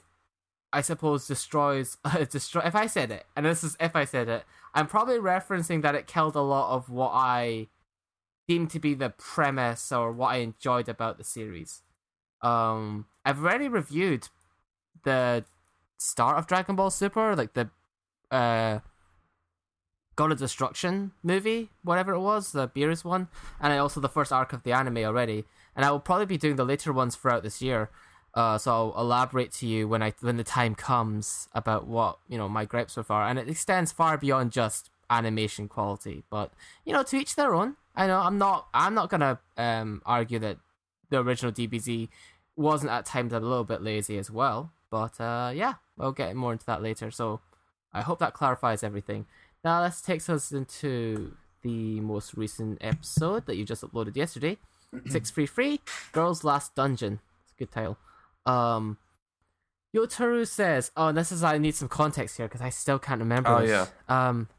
[0.75, 1.97] I suppose destroys
[2.29, 5.81] destroy if I said it, and this is if I said it, I'm probably referencing
[5.83, 7.67] that it killed a lot of what I
[8.45, 11.81] deemed to be the premise or what I enjoyed about the series.
[12.41, 14.27] Um, I've already reviewed
[15.03, 15.45] the
[15.97, 17.69] start of Dragon Ball Super, like the
[18.29, 18.79] uh
[20.17, 23.29] God of Destruction movie, whatever it was, the Beerus one,
[23.61, 25.45] and I also the first arc of the anime already.
[25.73, 27.89] And I will probably be doing the later ones throughout this year.
[28.36, 32.38] Uh, so I'll elaborate to you when I when the time comes about what you
[32.38, 36.24] know my gripes so far, and it extends far beyond just animation quality.
[36.30, 36.52] But
[36.84, 37.78] you know, to each their own.
[37.95, 40.58] I know I'm not I'm not gonna um argue that
[41.10, 42.10] the original DBZ
[42.58, 44.71] wasn't at times a little bit lazy as well.
[44.89, 47.12] But uh, yeah, we'll get more into that later.
[47.12, 47.39] So
[47.93, 49.26] I hope that clarifies everything.
[49.63, 54.58] Now let's take us into the most recent episode that you just uploaded yesterday.
[55.08, 55.80] Six Free Free
[56.12, 57.19] Girls Last Dungeon.
[57.43, 57.98] It's a good title.
[58.45, 58.97] Um,
[59.95, 63.49] Yotaru says, "Oh, this is I need some context here because I still can't remember."
[63.49, 63.89] Oh, this.
[64.10, 64.49] Um,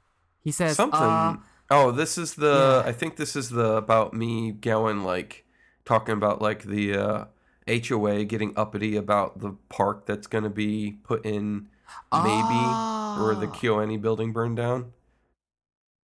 [0.43, 1.01] he says something.
[1.01, 1.37] uh,
[1.71, 2.83] oh, this is the.
[2.85, 2.89] yeah.
[2.89, 5.45] I think this is the about me going like
[5.85, 7.25] talking about like the uh,
[7.69, 11.69] HOA getting uppity about the park that's going to be put in
[12.13, 12.63] maybe
[13.19, 13.53] or the Oh.
[13.55, 14.93] KyoAni building burned down.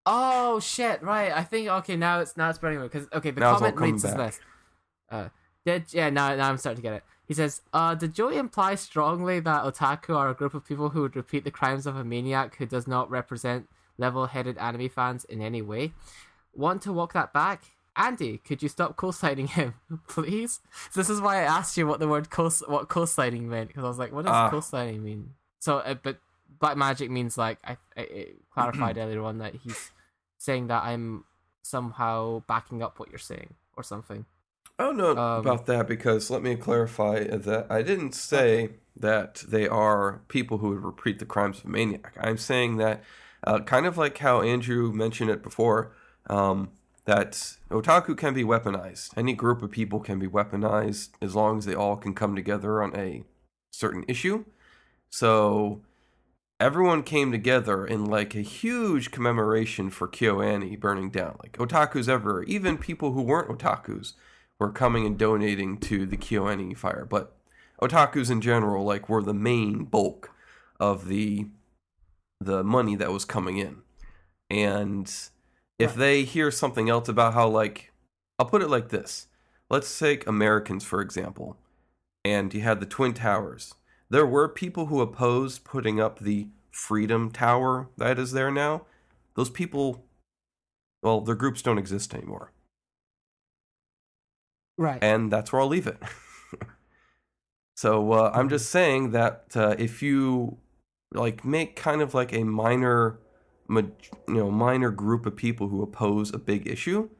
[0.05, 1.01] Oh shit!
[1.03, 4.05] Right, I think okay now it's now it's burning because okay the Now comment reads
[4.05, 4.40] as this.
[5.09, 5.29] Uh,
[5.64, 7.05] did yeah now now I'm starting to get it.
[7.27, 11.01] He says, uh, did Joey imply strongly that otaku are a group of people who
[11.03, 15.40] would repeat the crimes of a maniac who does not represent level-headed anime fans in
[15.40, 15.92] any way?
[16.53, 17.62] Want to walk that back?
[17.96, 19.75] Andy, could you stop co-signing him,
[20.09, 20.61] please?
[20.90, 23.85] So this is why I asked you what the word co what co-signing meant because
[23.85, 24.51] I was like, what does Ah.
[24.51, 25.35] co-signing mean?
[25.61, 26.18] So, uh, but
[26.59, 29.90] Black Magic means like I, I clarified earlier on that he's
[30.38, 31.25] saying that I'm
[31.62, 34.27] somehow backing up what you're saying or something.
[34.83, 39.45] I don't know Um, about that because let me clarify that I didn't say that
[39.47, 42.14] they are people who would repeat the crimes of a maniac.
[42.21, 43.05] I'm saying that,
[43.45, 45.92] uh, kind of like how Andrew mentioned it before,
[46.29, 46.73] um,
[47.05, 49.11] that otaku can be weaponized.
[49.16, 52.83] Any group of people can be weaponized as long as they all can come together
[52.83, 53.23] on a
[53.71, 54.45] certain issue.
[55.11, 55.81] So
[56.59, 61.37] everyone came together in like a huge commemoration for KyoAni burning down.
[61.40, 64.14] Like otakus everywhere, even people who weren't otakus
[64.62, 67.05] were coming and donating to the KyoAni fire.
[67.05, 67.37] But
[67.83, 70.31] otakus in general, like, were the main bulk
[70.81, 71.48] of the
[72.40, 73.83] the money that was coming in.
[74.51, 75.07] And
[75.79, 75.98] if Right.
[75.98, 77.92] they hear something else about how, like,
[78.37, 79.29] I'll put it like this.
[79.70, 81.57] Let's take Americans, for example,
[82.25, 83.75] and you had the Twin Towers.
[84.11, 88.87] There were people who opposed putting up the Freedom Tower that is there now.
[89.35, 90.05] Those people,
[91.01, 92.51] well, their groups don't exist anymore
[94.83, 95.03] Right.
[95.03, 96.03] and that's where I'll leave it.
[97.77, 100.59] so uh, I'm just saying that uh, if you
[101.12, 103.21] like make kind of like a minor,
[103.68, 103.95] you
[104.27, 107.11] know, minor group of people who oppose a big issue,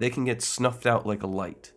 [0.00, 1.72] they can get snuffed out like a light.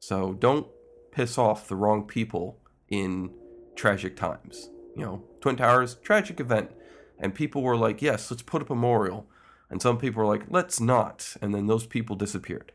[0.00, 0.66] So don't
[1.12, 2.58] piss off the wrong people
[2.90, 3.30] in
[3.74, 4.68] tragic times.
[4.94, 6.72] You know, Twin Towers, tragic event,
[7.18, 9.26] and people were like, "Yes, let's put up a memorial,"
[9.70, 12.72] and some people were like, "Let's not," and then those people disappeared.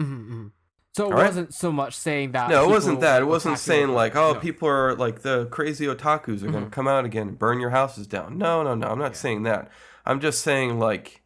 [0.00, 0.48] Mm-hmm.
[0.96, 1.26] So it All right.
[1.26, 2.50] wasn't so much saying that.
[2.50, 3.20] No, it wasn't that.
[3.22, 4.40] It wasn't saying like, oh, no.
[4.40, 7.70] people are like the crazy otakus are going to come out again and burn your
[7.70, 8.38] houses down.
[8.38, 8.86] No, no, no.
[8.88, 9.18] I'm not Yeah.
[9.18, 9.70] saying that.
[10.06, 11.22] I'm just saying like,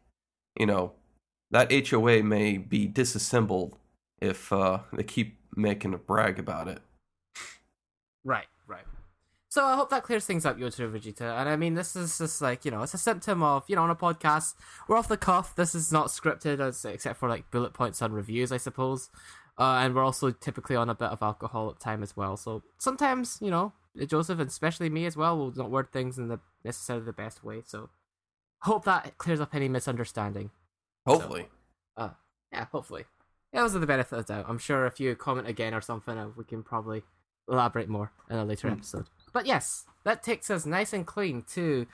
[0.59, 0.93] you know,
[1.51, 3.77] that HOA may be disassembled
[4.19, 6.81] if uh, they keep making a brag about it.
[8.23, 8.47] Right.
[9.51, 11.39] So I hope that clears things up, Yotaro Vegeta.
[11.39, 13.81] And I mean, this is just like, you know, it's a symptom of, you know,
[13.81, 14.53] on a podcast,
[14.87, 15.55] we're off the cuff.
[15.55, 19.09] This is not scripted, as, except for like bullet points on reviews, I suppose.
[19.57, 22.37] Uh, and we're also typically on a bit of alcohol at time as well.
[22.37, 23.73] So sometimes, you know,
[24.05, 27.43] Joseph and especially me as well will not word things in the necessarily the best
[27.43, 27.63] way.
[27.65, 27.89] So
[28.61, 30.51] hope that clears up any misunderstanding.
[31.07, 31.47] Hopefully.
[31.97, 32.09] Uh,
[32.53, 33.05] yeah, hopefully.
[33.51, 34.45] Yeah, those are the benefit of the doubt.
[34.47, 37.01] I'm sure if you comment again or something, uh, we can probably
[37.49, 38.75] elaborate more in a later Hmm.
[38.75, 39.09] episode.
[39.31, 41.87] But yes, that takes us nice and clean to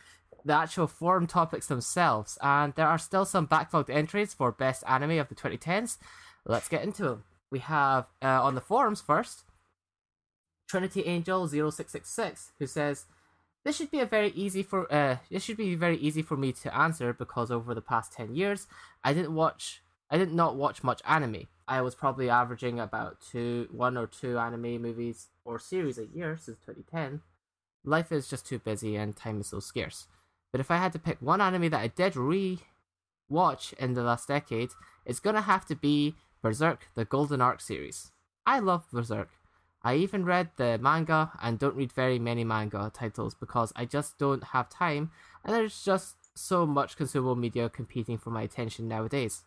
[0.44, 2.38] the actual forum topics themselves.
[2.42, 5.98] And there are still some backlogged entries for best anime of the 2010s.
[6.46, 7.24] Let's get into them.
[7.50, 9.44] We have uh, on the forums first
[10.68, 13.06] Trinity Angel 0666 who says
[13.64, 16.52] this should be a very easy for uh this should be very easy for me
[16.52, 18.68] to answer because over the past 10 years
[19.04, 21.48] I didn't watch I did not watch much anime.
[21.68, 26.38] I was probably averaging about two one or two anime movies or series a year
[26.38, 27.22] since 2010.
[27.84, 30.08] Life is just too busy and time is so scarce.
[30.52, 32.60] But if I had to pick one anime that I did re
[33.28, 34.72] watch in the last decade,
[35.06, 38.12] it's gonna have to be Berserk, the Golden Arc series.
[38.46, 39.30] I love Berserk.
[39.82, 44.18] I even read the manga and don't read very many manga titles because I just
[44.18, 45.12] don't have time
[45.44, 49.44] and there's just so much consumable media competing for my attention nowadays.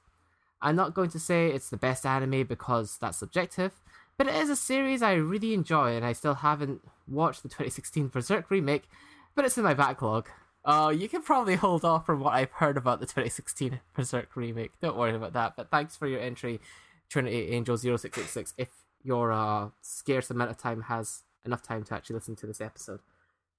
[0.61, 3.81] I'm not going to say it's the best anime because that's subjective,
[4.17, 8.09] but it is a series I really enjoy and I still haven't watched the 2016
[8.09, 8.89] Berserk remake,
[9.35, 10.29] but it's in my backlog.
[10.65, 14.73] Oh, you can probably hold off from what I've heard about the 2016 Berserk remake.
[14.81, 16.61] Don't worry about that, but thanks for your entry,
[17.09, 18.69] Trinity Angel 0666, if
[19.03, 23.01] your uh, scarce amount of time has enough time to actually listen to this episode.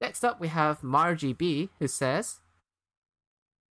[0.01, 2.39] Next up, we have Margie B, who says,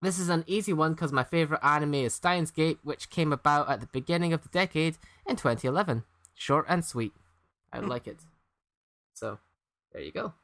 [0.01, 3.69] This is an easy one because my favorite anime is Steins Gate, which came about
[3.69, 6.05] at the beginning of the decade in 2011.
[6.35, 7.13] Short and sweet.
[7.73, 8.21] I like it.
[9.13, 9.39] So,
[9.93, 10.35] there you go.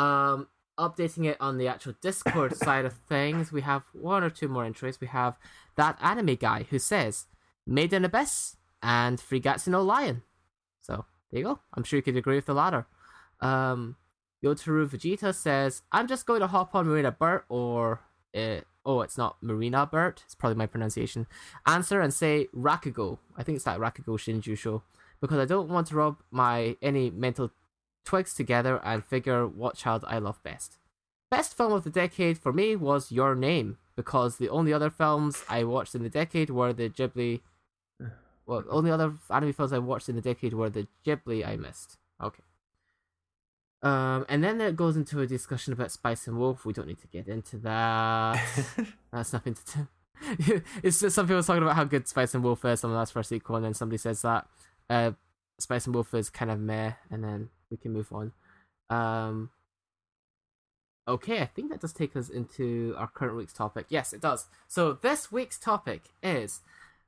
[0.00, 0.46] Um,
[0.78, 4.64] updating it on the actual Discord side of things, we have one or two more
[4.64, 5.00] entries.
[5.00, 5.36] We have
[5.76, 7.26] that anime guy who says,
[7.66, 10.22] Made in Abyss and Freegatsu no Lion.
[10.80, 11.58] So, there you go.
[11.74, 12.86] I'm sure you could agree with the latter.
[13.40, 13.96] Um,
[14.42, 18.00] Yotaru Vegeta says, I'm just going to hop on Marina Burt or
[18.38, 20.22] uh, oh, it's not Marina Bert.
[20.24, 21.26] It's probably my pronunciation.
[21.66, 23.18] Answer and say Rakugo.
[23.36, 24.82] I think it's that Rakugo Shinju show
[25.20, 27.50] because I don't want to rub my any mental
[28.04, 30.78] twigs together and figure what child I love best.
[31.30, 35.44] Best film of the decade for me was Your Name because the only other films
[35.48, 37.40] I watched in the decade were the Ghibli.
[38.46, 41.98] Well, only other anime films I watched in the decade were the Ghibli I missed.
[42.18, 42.42] Okay.
[43.82, 46.64] Um, and then it goes into a discussion about Spice and Wolf.
[46.64, 48.44] We don't need to get into that.
[49.12, 49.88] That's nothing to do.
[50.82, 53.20] it's just some people talking about how good Spice and Wolf is on the for
[53.20, 54.48] a sequel, and then somebody says that
[54.90, 55.12] uh,
[55.58, 58.32] Spice and Wolf is kind of meh, and then we can move on.
[58.90, 59.50] Um,
[61.06, 63.86] okay, I think that does take us into our current week's topic.
[63.90, 64.46] Yes, it does.
[64.66, 66.60] So this week's topic is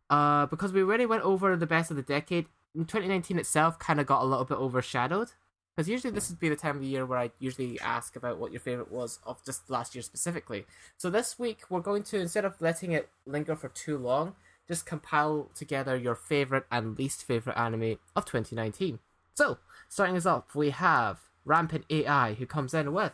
[0.09, 2.47] uh, because we already went over the best of the decade.
[2.77, 5.33] 2019 itself kind of got a little bit overshadowed
[5.75, 8.39] because usually this would be the time of the year where I usually ask about
[8.39, 10.67] what your favorite was of just last year specifically.
[10.97, 14.35] So this week we're going to instead of letting it linger for too long,
[14.67, 18.99] just compile together your favorite and least favorite anime of 2019.
[19.35, 23.13] So starting us off, we have Rampant AI who comes in with.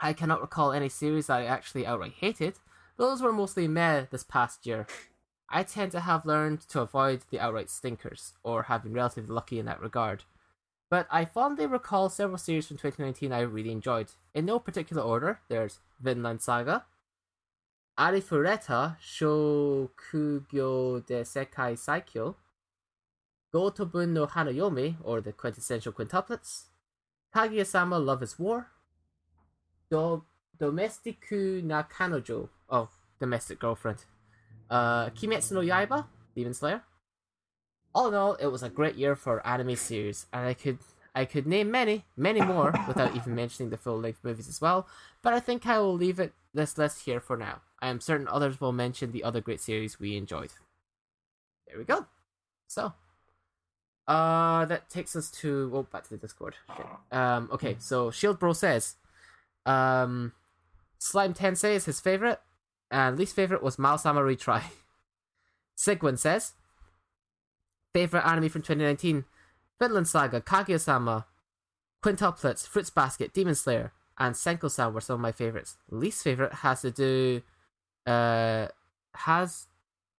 [0.00, 2.54] I cannot recall any series that I actually outright hated.
[2.96, 4.86] Those were mostly meh this past year.
[5.48, 9.58] I tend to have learned to avoid the outright stinkers, or have been relatively lucky
[9.58, 10.24] in that regard
[10.94, 14.12] but I fondly recall several series from 2019 I really enjoyed.
[14.32, 16.84] In no particular order, there's Vinland Saga,
[17.98, 22.36] Arifureta Shokugyo de Sekai Saikyo,
[23.52, 26.66] Gotobun no Hanayome, or the quintessential quintuplets,
[27.34, 28.68] Kaguya-sama Love is War,
[29.90, 30.22] Do-
[30.56, 34.04] Domestiku na Kanojo, oh, Domestic Girlfriend,
[34.70, 36.84] uh, Kimetsu no Yaiba, Demon Slayer,
[37.94, 40.78] all in all, it was a great year for anime series, and I could
[41.14, 44.88] I could name many, many more without even mentioning the full length movies as well.
[45.22, 47.60] But I think I will leave it this list here for now.
[47.80, 50.50] I am certain others will mention the other great series we enjoyed.
[51.68, 52.06] There we go.
[52.66, 52.94] So,
[54.08, 56.56] uh, that takes us to oh back to the Discord.
[56.76, 56.86] Shit.
[57.12, 58.96] Um, okay, so Shield Bro says,
[59.66, 60.32] um,
[60.98, 62.40] Slime Tensei is his favorite,
[62.90, 64.62] and least favorite was Maou-sama Retry.
[65.76, 66.54] Sigwin says,
[67.94, 69.24] Favorite anime from 2019
[69.80, 71.26] Vinland Saga, Kaguya sama,
[72.04, 75.76] Quintuplets, Fruits Basket, Demon Slayer, and Senko san were some of my favorites.
[75.90, 77.42] Least favorite has to do.
[78.06, 78.68] Uh,
[79.14, 79.66] has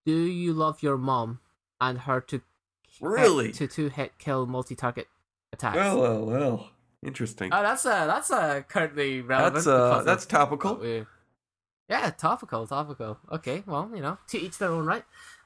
[0.06, 1.40] Do You Love Your Mom
[1.80, 2.42] and her to.
[3.02, 3.52] Really?
[3.52, 5.08] to two hit kill multi target
[5.52, 5.76] attacks.
[5.76, 6.70] Well, well, well.
[7.06, 7.52] Interesting.
[7.54, 9.54] Oh, that's a that's a currently relevant.
[9.56, 10.76] that's uh, that's topical.
[10.76, 11.06] we-
[11.90, 13.20] Yeah, topical, topical.
[13.32, 15.04] Okay, well, you know, to each their own, right?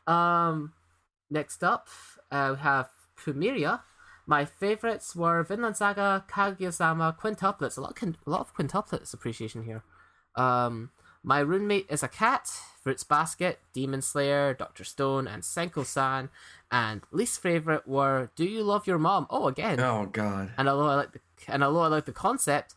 [0.07, 0.73] Um,
[1.29, 1.87] next up,
[2.31, 3.81] uh, we have Pumiria.
[4.25, 7.77] My favorites were Vinland Saga, Kaguya-sama, Quintuplets.
[7.77, 9.83] A lot, of a lot of quintuplets appreciation here.
[10.35, 10.91] Um,
[11.23, 12.49] my roommate is a cat.
[12.81, 16.29] Fruits Basket, Demon Slayer, Doctor Stone, and Senko-san.
[16.71, 19.27] And least favorite were Do You Love Your Mom?
[19.29, 19.79] Oh, again.
[19.81, 20.51] Oh God.
[20.57, 22.75] And although I like the and although I like the concept,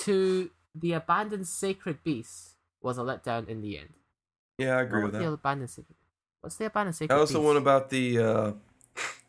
[0.00, 3.90] to the abandoned sacred beast was a letdown in the end.
[4.58, 5.34] Yeah, I agree What's with the that.
[5.34, 5.96] abandoned sacred?
[6.40, 7.46] What's the abandoned sacred I the beast?
[7.46, 8.18] one about the.
[8.18, 8.52] Uh,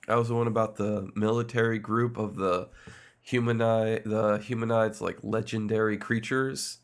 [0.08, 2.70] I was the one about the military group of the
[3.22, 6.80] humanoid, the humanoids like legendary creatures,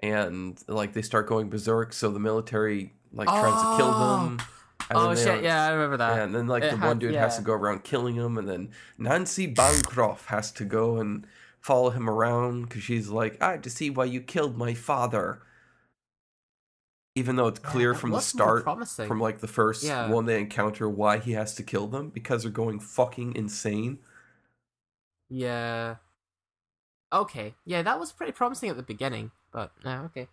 [0.00, 1.92] and like they start going berserk.
[1.92, 4.38] So the military like tries to kill them.
[4.40, 4.46] Oh.
[4.90, 5.28] and Oh shit!
[5.28, 6.16] are- Yeah, I remember that.
[6.16, 8.36] Yeah, and then like It the had- one dude has to go around killing him,
[8.38, 11.26] and then Nancy Bancroft has to go and
[11.60, 15.40] follow him around because she's like, I had to see why you killed my father.
[17.16, 20.10] Even though it's clear that from the start, from like the first Yeah.
[20.10, 23.98] one they encounter, why he has to kill them because they're going fucking insane.
[25.30, 25.96] Yeah.
[27.12, 27.54] Okay.
[27.64, 30.28] Yeah, that was pretty promising at the beginning, but yeah, okay.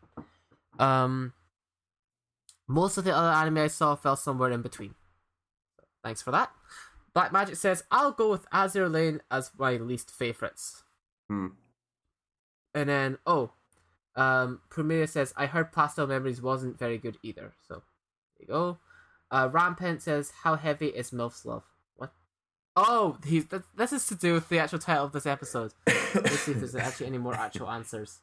[0.78, 1.32] Um,
[2.68, 4.96] most of the other anime I saw fell somewhere in between.
[6.04, 6.52] Thanks for that.
[7.14, 10.84] Black Magic says I'll go with Azur Lane as my least favorites.
[11.30, 11.48] Hmm.
[12.74, 13.52] And then oh,
[14.16, 17.54] um, Premier says I heard Pastel Memories wasn't very good either.
[17.68, 17.76] So
[18.38, 18.78] there you go.
[19.32, 21.64] Uh, Rampant says how heavy is MILF's love?
[21.96, 22.14] What?
[22.76, 25.74] Oh, he's th- this is to do with the actual title of this episode.
[25.88, 28.20] Let's see if there's actually any more actual answers.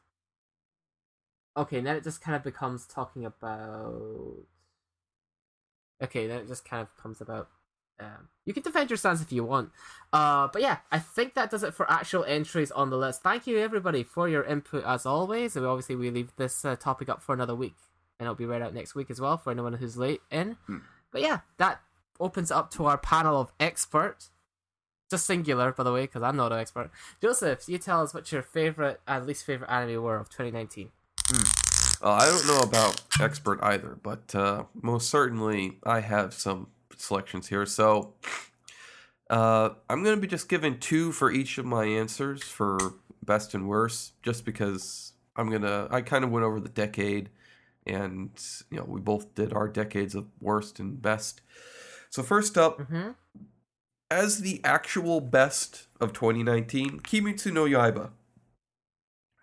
[1.57, 4.45] Okay, then it just kind of becomes talking about.
[6.03, 7.49] Okay, then it just kind of comes about.
[8.01, 9.70] Um, you can defend your stance if you want.
[10.12, 13.22] Uh, but yeah, I think that does it for actual entries on the list.
[13.22, 15.55] Thank you everybody for your input as always.
[15.55, 17.76] And obviously we leave this uh, topic up for another week,
[18.18, 20.57] and it'll be read out next week as well for anyone who's late in.
[20.66, 20.78] Hmm.
[21.12, 21.80] But yeah, that
[22.18, 24.30] opens up to our panel of experts.
[25.11, 26.90] Just singular, by the way, because I'm not an expert.
[27.20, 30.90] Joseph, you tell us what your favorite and least favorite anime were of 2019.
[32.03, 37.49] Uh, I don't know about expert either, but uh, most certainly I have some selections
[37.49, 37.66] here.
[37.66, 38.14] So
[39.28, 42.78] uh, I'm going to be just giving two for each of my answers for
[43.22, 47.30] best and worst, just because I'm going to, I kind of went over the decade
[47.86, 48.30] and,
[48.70, 51.41] you know, we both did our decades of worst and best.
[52.11, 53.11] So first up, Mm-hmm.
[54.11, 58.11] as the actual best of 2019, Kimetsu no Yaiba.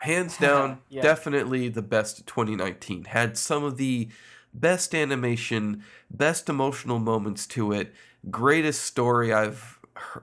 [0.02, 1.02] Hands down, Yeah.
[1.02, 3.06] definitely the best of 2019.
[3.06, 4.10] Had some of the
[4.60, 7.94] best animation, best emotional moments to it,
[8.30, 9.80] greatest story I've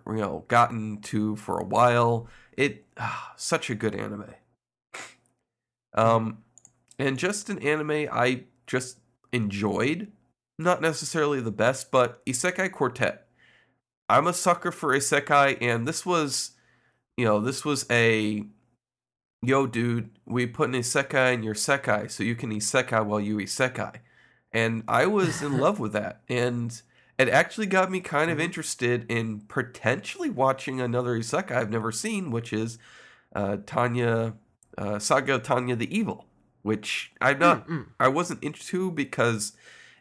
[0.06, 2.28] you know gotten to for a while.
[2.56, 4.34] It ah, such a good anime.
[5.96, 6.38] Um
[6.98, 8.98] and just an anime I just
[9.32, 10.10] enjoyed.
[10.58, 13.24] Not necessarily the best, but Isekai Quartet.
[14.08, 16.52] I'm a sucker for isekai, and this was,
[17.16, 18.44] you know, this was a,
[19.42, 23.38] yo, dude, we put an isekai in your sekai so you can isekai while you
[23.38, 23.96] isekai,
[24.54, 26.80] and I was in love with that, and
[27.18, 32.30] it actually got me kind of interested in potentially watching another isekai I've never seen,
[32.30, 32.78] which is
[33.34, 34.34] uh, Tanya,
[34.78, 36.26] uh, Saga Tanya the Evil,
[36.62, 37.86] which I'm not, Mm, mm.
[38.00, 39.52] I wasn't into because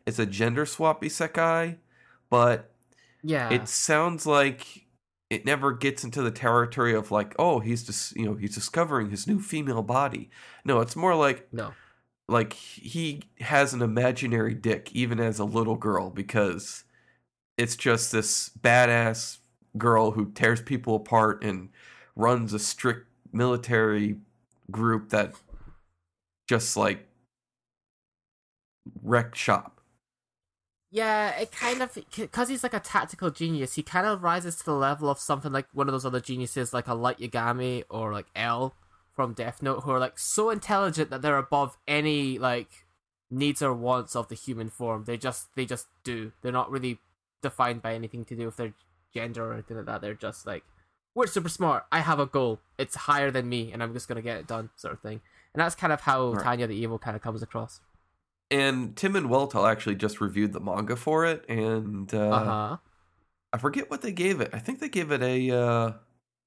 [0.06, 1.78] it's a gender swap isekai,
[2.30, 2.72] but
[3.22, 3.50] Yeah.
[3.54, 4.86] it sounds like
[5.30, 9.10] it never gets into the territory of like oh he's just you know he's discovering
[9.10, 10.30] his new female body
[10.64, 11.74] no it's more like no.
[12.34, 16.84] Like he has an imaginary dick even as a little girl because
[17.58, 19.38] it's just this badass
[19.78, 21.70] girl who tears people apart and
[22.16, 24.18] runs a strict military
[24.72, 25.34] group that
[26.48, 27.08] just like
[29.02, 29.82] wreck shop
[30.92, 33.74] Yeah, it kind of because he's like a tactical genius.
[33.74, 36.72] He kind of rises to the level of something like one of those other geniuses,
[36.74, 38.76] like a Light Yagami or like L
[39.16, 42.86] from Death Note, who are like so intelligent that they're above any like
[43.30, 45.06] needs or wants of the human form.
[45.06, 46.32] They just they just do.
[46.42, 47.00] They're not really
[47.42, 48.74] defined by anything to do with their
[49.14, 50.02] gender or anything like that.
[50.02, 50.64] They're just like
[51.16, 51.86] we're super smart.
[51.92, 52.60] I have a goal.
[52.78, 55.22] It's higher than me, and I'm just gonna get it done, sort of thing.
[55.54, 56.44] And that's kind of how Right.
[56.44, 57.80] Tanya the Evil kind of comes across.
[58.50, 62.78] and Tim and Weltall actually just reviewed the manga for it, and uh, Uh huh.
[63.52, 64.50] I forget what they gave it.
[64.54, 65.52] I think they gave it a.
[65.56, 65.92] Uh,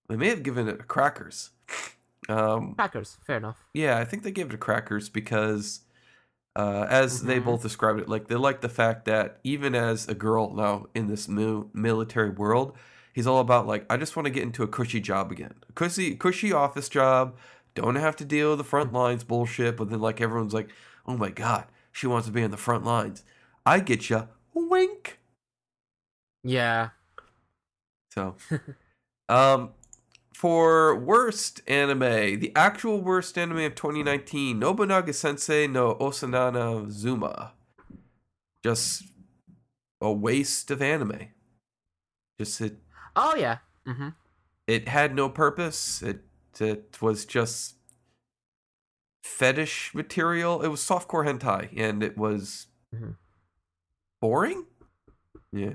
[0.08, 1.50] they may have given it a crackers.
[2.28, 3.64] Um, Packers, fair enough.
[3.74, 5.80] yeah, I think they gave it to crackers because,
[6.56, 7.44] uh, as they Mhm.
[7.44, 11.06] both described it, like they like the fact that even as a girl now in
[11.06, 12.76] this mil- military world,
[13.12, 15.72] he's all about like I just want to get into a cushy job again, a
[15.72, 17.36] cushy cushy office job.
[17.74, 19.76] Don't have to deal with the front lines bullshit.
[19.76, 20.70] But then like everyone's like,
[21.06, 23.22] oh my god, she wants to be in the front lines.
[23.66, 25.20] I get you, wink.
[26.42, 26.90] Yeah.
[28.12, 28.36] So,
[29.28, 29.74] um,
[30.36, 37.52] for worst anime, the actual worst anime of 2019, Nobunaga Sensei no Osanana Zuma.
[38.62, 39.04] Just
[40.00, 41.28] a waste of anime.
[42.38, 42.76] Just it,
[43.14, 43.58] Oh yeah.
[43.86, 44.10] Mm-hmm.
[44.66, 46.02] it had no purpose.
[46.02, 46.20] It
[46.60, 47.76] it was just
[49.22, 50.60] fetish material.
[50.62, 53.16] It was softcore hentai, and it was Mhm.
[54.20, 54.66] boring.
[55.52, 55.74] Yeah.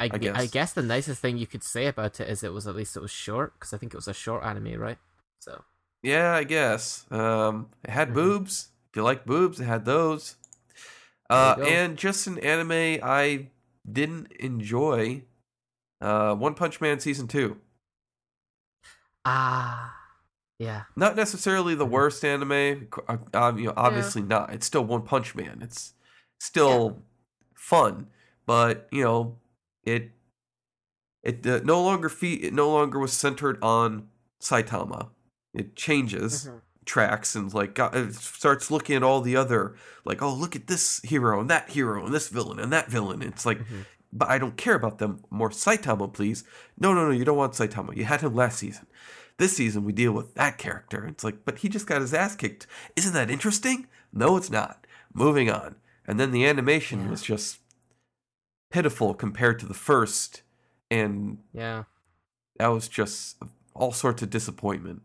[0.00, 0.50] I, gu- I guess.
[0.50, 3.00] guess the nicest thing you could say about it is it was at least it
[3.00, 4.98] was short because I think it was a short anime, right?
[5.38, 5.64] So
[6.02, 7.06] Yeah, I guess.
[7.10, 8.14] Um, it had Mhm.
[8.14, 8.70] boobs.
[8.90, 10.36] If you like boobs, it had those.
[11.30, 13.48] Uh, and just an anime I
[13.90, 15.22] didn't enjoy.
[16.00, 17.60] Uh, One Punch Man season two.
[19.24, 19.94] ah,
[20.58, 21.90] yeah, Not necessarily the Mhm.
[21.90, 22.88] worst anime.
[23.08, 24.52] uh, you know, obviously not.
[24.52, 25.60] It's still One Punch Man.
[25.62, 25.94] It's
[26.38, 27.02] still
[27.54, 28.08] fun,
[28.46, 29.38] but you know,
[29.84, 30.12] it
[31.22, 34.08] it uh, no longer fe- it no longer was centered on
[34.40, 35.10] Saitama.
[35.54, 36.46] It changes.
[36.48, 36.60] Mhm.
[36.84, 40.66] tracks and like got, it starts looking at all the other like oh look at
[40.66, 43.84] this hero and that hero and this villain and that villain it's like Mhm.
[44.12, 46.42] but I don't care about them more Saitama please
[46.76, 48.88] no no no you don't want Saitama you had him last season
[49.38, 52.34] this season we deal with that character it's like but he just got his ass
[52.34, 52.66] kicked
[52.96, 57.10] isn't that interesting no it's not moving on and then the animation Yeah.
[57.10, 57.60] was just
[58.72, 60.42] pitiful compared to the first
[60.90, 61.84] and yeah,
[62.58, 63.36] that was just
[63.74, 65.02] all sorts of disappointment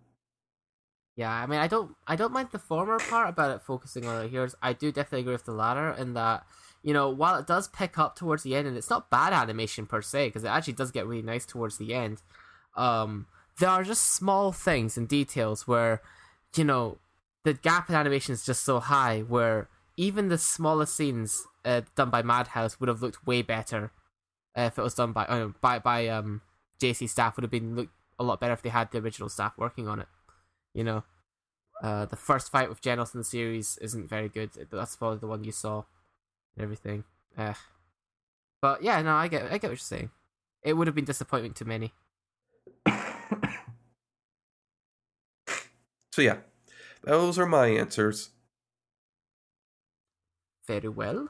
[1.18, 1.32] yeah.
[1.32, 4.28] I mean, I don't, I don't mind the former part about it focusing on the
[4.28, 4.56] heroes.
[4.62, 6.46] I do definitely agree with the latter in that
[6.84, 9.88] you know while it does pick up towards the end and it's not bad animation
[9.88, 12.22] per se because it actually does get really nice towards the end.
[12.76, 13.26] Um,
[13.60, 16.04] there are just small things and details where
[16.56, 17.00] you know
[17.44, 22.10] the gap in animation is just so high where even the smallest scenes uh, done
[22.10, 23.92] by Madhouse would have looked way better
[24.58, 26.42] uh, if it was done by uh, by by um
[26.82, 29.54] JC staff would have been looked a lot better if they had the original staff
[29.58, 30.08] working on it.
[30.74, 31.04] You know,
[31.84, 34.50] Uh, the first fight with Genos in the series isn't very good.
[34.72, 35.84] That's probably the one you saw.
[36.56, 37.04] And everything.
[37.38, 37.54] Uh,
[38.62, 40.10] but yeah, no, I get I get what you're saying.
[40.64, 41.94] It would have been disappointing to many.
[46.12, 46.38] so yeah,
[47.04, 48.32] those are my answers.
[50.66, 51.30] Very well.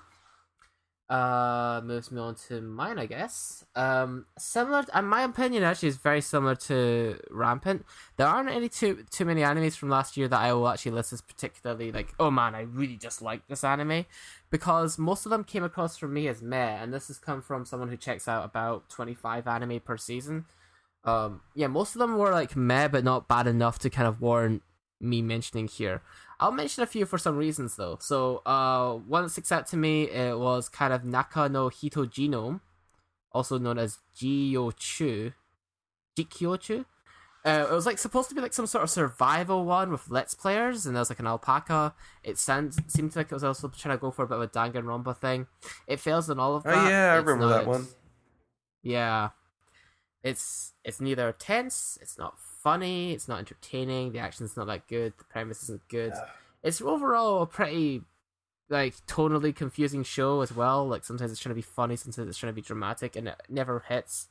[1.09, 3.63] Uh, moves me on to mine, I guess.
[3.75, 7.85] Um, similar, in my opinion, actually is very similar to Rampant.
[8.17, 11.13] There aren't any too too many animes from last year that I will actually list
[11.13, 14.05] as particularly like, oh man, I really just like this anime,
[14.49, 17.63] because most of them came across for me as meh, and this has come from
[17.63, 20.43] someone who checks out about twenty five anime per season.
[21.05, 24.19] Um, yeah, most of them were like meh, but not bad enough to kind of
[24.19, 24.61] warrant
[24.99, 26.01] me mentioning here.
[26.39, 27.97] I'll mention a few for some reasons though.
[27.99, 32.05] So, uh, one that sticks out to me it was kind of Naka no Hito
[32.05, 32.61] Genome,
[33.31, 35.33] also known as Jiochu,
[36.15, 36.85] Jikyochu.
[37.45, 40.33] Uh, it was like supposed to be like some sort of survival one with let's
[40.33, 41.95] players, and there was like an alpaca.
[42.23, 44.47] It sounds seemed like it was also trying to go for a bit of a
[44.47, 45.47] Danganronpa thing.
[45.87, 46.73] It fails in all of that.
[46.75, 46.89] Oh that.
[46.89, 47.87] yeah, I It's remember that one.
[48.83, 49.29] Yeah,
[50.23, 52.35] it's it's neither tense, it's not
[52.67, 54.11] funny, it's not entertaining.
[54.11, 55.13] The action's not that good.
[55.17, 56.11] The premise isn't good.
[56.61, 58.01] It's overall a pretty
[58.69, 60.85] like tonally confusing show as well.
[60.85, 63.41] Like sometimes it's trying to be funny, sometimes it's trying to be dramatic, and it
[63.47, 64.27] never hits.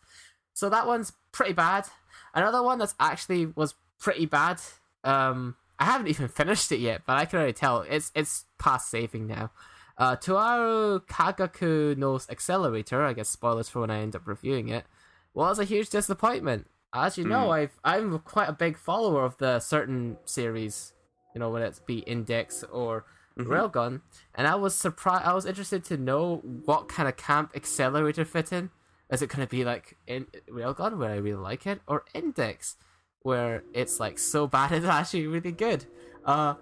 [0.52, 1.86] So that one's pretty bad.
[2.34, 4.60] Another one that's actually was pretty bad.
[5.02, 8.90] Um, I haven't even finished it yet, but I can already tell it's it's past
[8.90, 9.50] saving now.
[9.96, 14.84] Uh, Toaru Kagaku no Accelerator, I guess spoilers for when I end up reviewing it,
[15.32, 16.66] was a huge disappointment.
[16.96, 20.94] As you know, I've I'm quite a big follower of the certain series,
[21.34, 23.04] you know, whether it's be Index or
[23.38, 23.48] Mhm.
[23.48, 24.00] Railgun,
[24.34, 25.26] and I was surprised.
[25.26, 28.70] I was interested to know what kind of camp Accelerator fit in.
[29.10, 32.76] Is it going to be like in Railgun, where I really like it, or Index,
[33.20, 35.84] where it's like so bad it's actually really good?
[36.24, 36.54] Uh,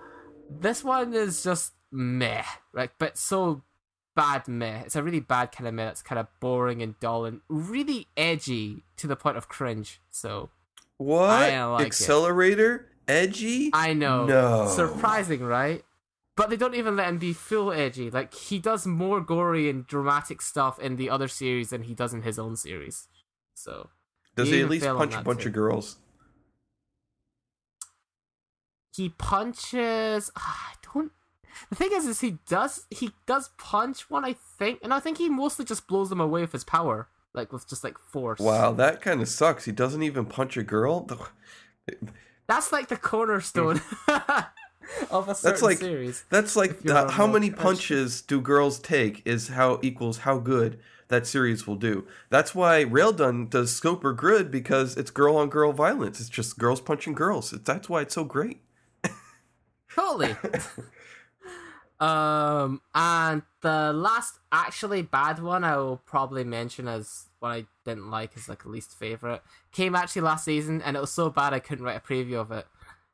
[0.50, 2.90] this one is just meh, right?
[2.98, 3.62] But so
[4.14, 4.82] bad meh.
[4.84, 5.88] It's a really bad kind of meh.
[5.90, 10.00] It's kind of boring and dull and really edgy to the point of cringe.
[10.10, 10.50] So
[10.98, 11.86] What like it.
[11.86, 12.88] accelerator?
[13.06, 13.70] Edgy?
[13.74, 14.66] I know, No.
[14.68, 15.84] surprising, right?
[16.36, 18.10] But they don't even let him be full edgy.
[18.10, 22.12] Like he does more gory and dramatic stuff in the other series than he does
[22.14, 23.08] in his own series.
[23.54, 23.90] So
[24.34, 25.48] Does he he at least punch a bunch too.
[25.48, 25.98] of girls?
[28.94, 30.30] he punches.
[30.36, 31.12] I don't.
[31.70, 34.24] The thing is, is he does he does punch one?
[34.24, 37.52] I think, and I think he mostly just blows them away with his power, like
[37.52, 38.40] with just like force.
[38.40, 39.64] Wow, that kind of sucks.
[39.64, 41.08] He doesn't even punch a girl.
[42.46, 43.80] That's like the cornerstone
[45.10, 46.24] of a certain like- series.
[46.30, 50.78] That's like the, how many punches do girls take is how equals how good
[51.08, 52.06] that series will do.
[52.30, 56.18] That's why Railgun does scope or grid because it's girl on girl violence.
[56.20, 57.52] It's just girls punching girls.
[57.52, 58.60] It's, that's why it's so great.
[59.94, 60.34] Totally.
[62.00, 68.10] um, and the last actually bad one I will probably mention as what I didn't
[68.10, 69.42] like is like least favorite
[69.72, 72.50] came actually last season, and it was so bad I couldn't write a preview of
[72.50, 72.66] it.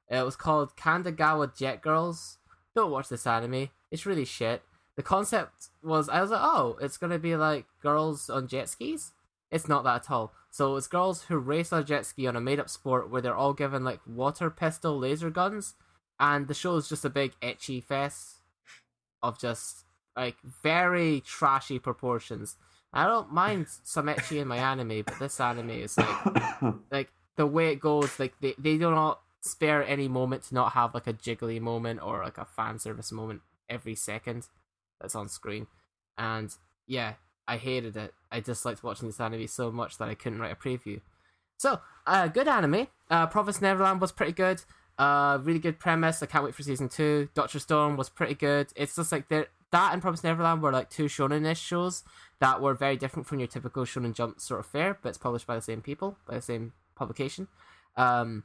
[0.09, 2.39] It was called Kandagawa Jet Girls.
[2.75, 3.69] Don't watch this anime.
[3.91, 4.63] It's really shit.
[4.97, 9.13] The concept was I was like, oh, it's gonna be like girls on jet skis.
[9.51, 10.33] It's not that at all.
[10.51, 13.37] So it's girls who race on a jet ski on a made-up sport where they're
[13.37, 15.75] all given like water pistol laser guns,
[16.19, 18.40] and the show is just a big ecchi fest
[19.23, 19.85] of just
[20.17, 22.57] like very trashy proportions.
[22.93, 27.47] I don't mind some ecchi in my anime, but this anime is like like the
[27.47, 28.19] way it goes.
[28.19, 32.01] Like they they do not spare any moment to not have like a jiggly moment
[32.03, 34.49] or like a fan service moment every second
[35.01, 35.67] that's on screen.
[36.19, 36.55] And
[36.87, 37.15] yeah,
[37.49, 38.15] I hated it.
[38.31, 41.01] I disliked watching this anime so much that I couldn't write a preview.
[41.57, 42.89] So, uh, good anime.
[43.11, 44.63] Uh, Promised Neverland was pretty good.
[45.01, 46.23] Uh, really good premise.
[46.23, 47.31] I can't wait for season two.
[47.35, 48.69] Doctor Stone was pretty good.
[48.77, 52.05] It's just like that and Promised Neverland were like two shonen-ish shows
[52.39, 55.47] that were very different from your typical Shonen Jump sort of fare, but it's published
[55.47, 57.49] by the same people, by the same publication.
[57.97, 58.45] Um,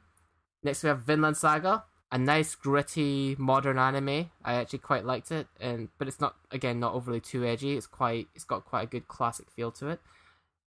[0.62, 4.30] next we have Vinland Saga, a nice gritty modern anime.
[4.42, 7.76] I actually quite liked it, and but it's not again not overly too edgy.
[7.76, 10.00] It's quite it's got quite a good classic feel to it.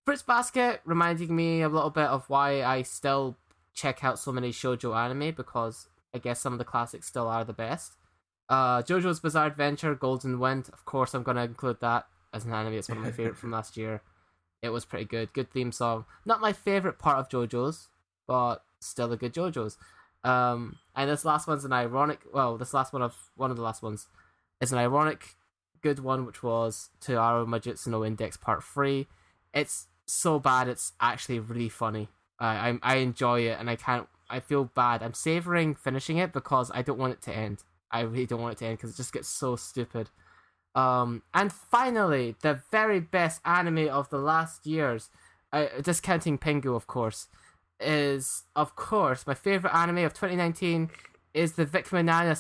[0.06, 3.38] Fruits Basket reminding me a little bit of why I still
[3.74, 7.44] check out so many shoujo anime because I guess some of the classics still are
[7.44, 7.96] the best.
[8.50, 12.74] Uh, JoJo's Bizarre Adventure, Golden Wind, of course I'm gonna include that as an anime.
[12.74, 14.02] It's one of my favorite from last year.
[14.62, 16.06] It was pretty good, good theme song.
[16.26, 17.90] Not my favorite part of JoJo's,
[18.28, 19.78] but still a good JoJo's.
[20.24, 22.22] Um, and this last one's an ironic.
[22.34, 24.08] Well, this last one of one of the last ones
[24.60, 25.36] is an ironic
[25.82, 29.08] good one, which was To Toaru Majutsu no Index Part Three.
[29.54, 32.10] It's so bad, it's actually really funny.
[32.40, 35.02] I I, I enjoy it, and I can't I feel bad.
[35.02, 37.64] I'm savoring finishing it because I don't want it to end.
[37.92, 40.10] I really don't want it to end because it just gets so stupid.
[40.76, 45.10] Um, and finally, the very best anime of the last years,
[45.52, 47.28] uh, discounting Pingu, of course,
[47.80, 50.90] is of course my favorite anime of 2019
[51.34, 52.36] is the Vic Mignogna,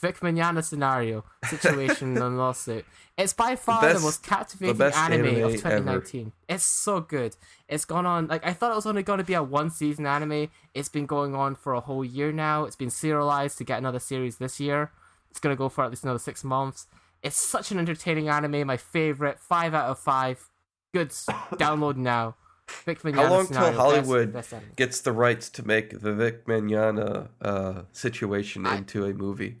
[0.00, 2.84] Vic Mignogna scenario situation and lawsuit.
[3.16, 6.20] It's by far the, best, the most captivating the anime, anime, of 2019.
[6.20, 6.32] Ever.
[6.48, 7.36] It's so good.
[7.68, 10.06] It's gone on like I thought it was only going to be a one season
[10.06, 10.48] anime.
[10.74, 12.64] It's been going on for a whole year now.
[12.64, 14.92] It's been serialized to get another series this year.
[15.30, 16.86] It's going to go for at least another six months.
[17.22, 18.66] It's such an entertaining anime.
[18.66, 19.40] My favorite.
[19.40, 20.50] Five out of five.
[20.92, 21.08] Good.
[21.54, 22.36] Download now.
[22.86, 27.28] Vic How long till Hollywood best, best gets the rights to make the Vic Mignogna
[27.40, 29.58] uh, situation I, into a movie?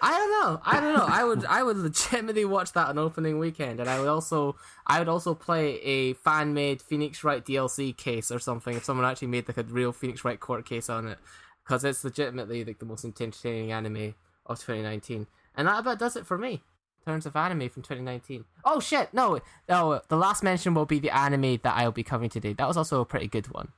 [0.00, 0.60] I don't know.
[0.64, 1.06] I don't know.
[1.08, 4.56] I would I would legitimately watch that on opening weekend, and I would also
[4.86, 9.06] I would also play a fan made Phoenix Wright DLC case or something if someone
[9.06, 11.18] actually made like a real Phoenix Wright court case on it,
[11.64, 14.14] because it's legitimately like the most entertaining anime
[14.44, 16.62] of 2019, and that about does it for me
[17.08, 18.44] terms of anime from 2019.
[18.64, 20.00] Oh shit, no, no.
[20.08, 22.52] The last mention will be the anime that I'll be covering today.
[22.52, 23.68] That was also a pretty good one.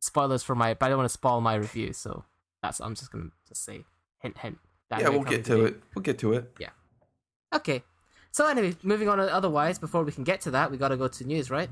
[0.00, 2.24] Spoilers for my, but I don't want to spoil my review, so
[2.62, 3.84] that's I'm just gonna just say
[4.18, 4.58] hint hint.
[4.90, 5.68] Yeah, we'll get to today.
[5.68, 5.82] it.
[5.94, 6.52] We'll get to it.
[6.58, 6.70] Yeah.
[7.54, 7.82] Okay.
[8.30, 9.20] So anyway, moving on.
[9.20, 11.70] Otherwise, before we can get to that, we got to go to news, right?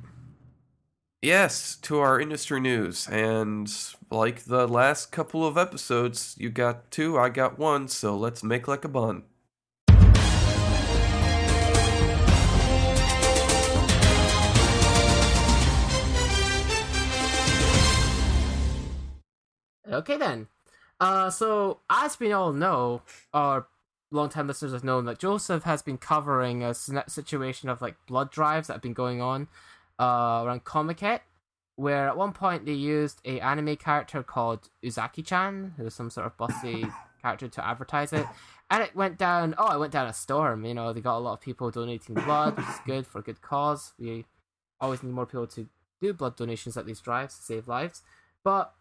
[1.20, 3.06] Yes, to our industry news.
[3.08, 3.72] And
[4.10, 8.66] like the last couple of episodes, you got two, I got one, so let's make
[8.66, 9.22] like a bun.
[19.92, 20.48] Okay then.
[21.00, 23.66] Uh, so as we all know, our
[24.12, 28.68] long-time listeners have known that Joseph has been covering a situation of like blood drives
[28.68, 29.48] that have been going on
[29.98, 31.20] uh, around Comiket,
[31.76, 36.26] where at one point they used a anime character called Uzaki-chan, who was some sort
[36.26, 36.86] of bossy
[37.22, 38.26] character to advertise it,
[38.70, 39.54] and it went down.
[39.58, 40.64] Oh, it went down a storm.
[40.64, 43.22] You know, they got a lot of people donating blood, which is good for a
[43.22, 43.92] good cause.
[43.98, 44.26] We
[44.80, 45.68] always need more people to
[46.00, 48.02] do blood donations at these drives to save lives,
[48.44, 48.74] but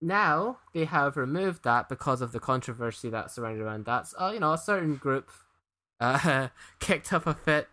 [0.00, 4.06] now they have removed that because of the controversy that surrounded around that.
[4.06, 5.30] So, you know, a certain group
[6.00, 6.48] uh,
[6.80, 7.68] kicked up a fit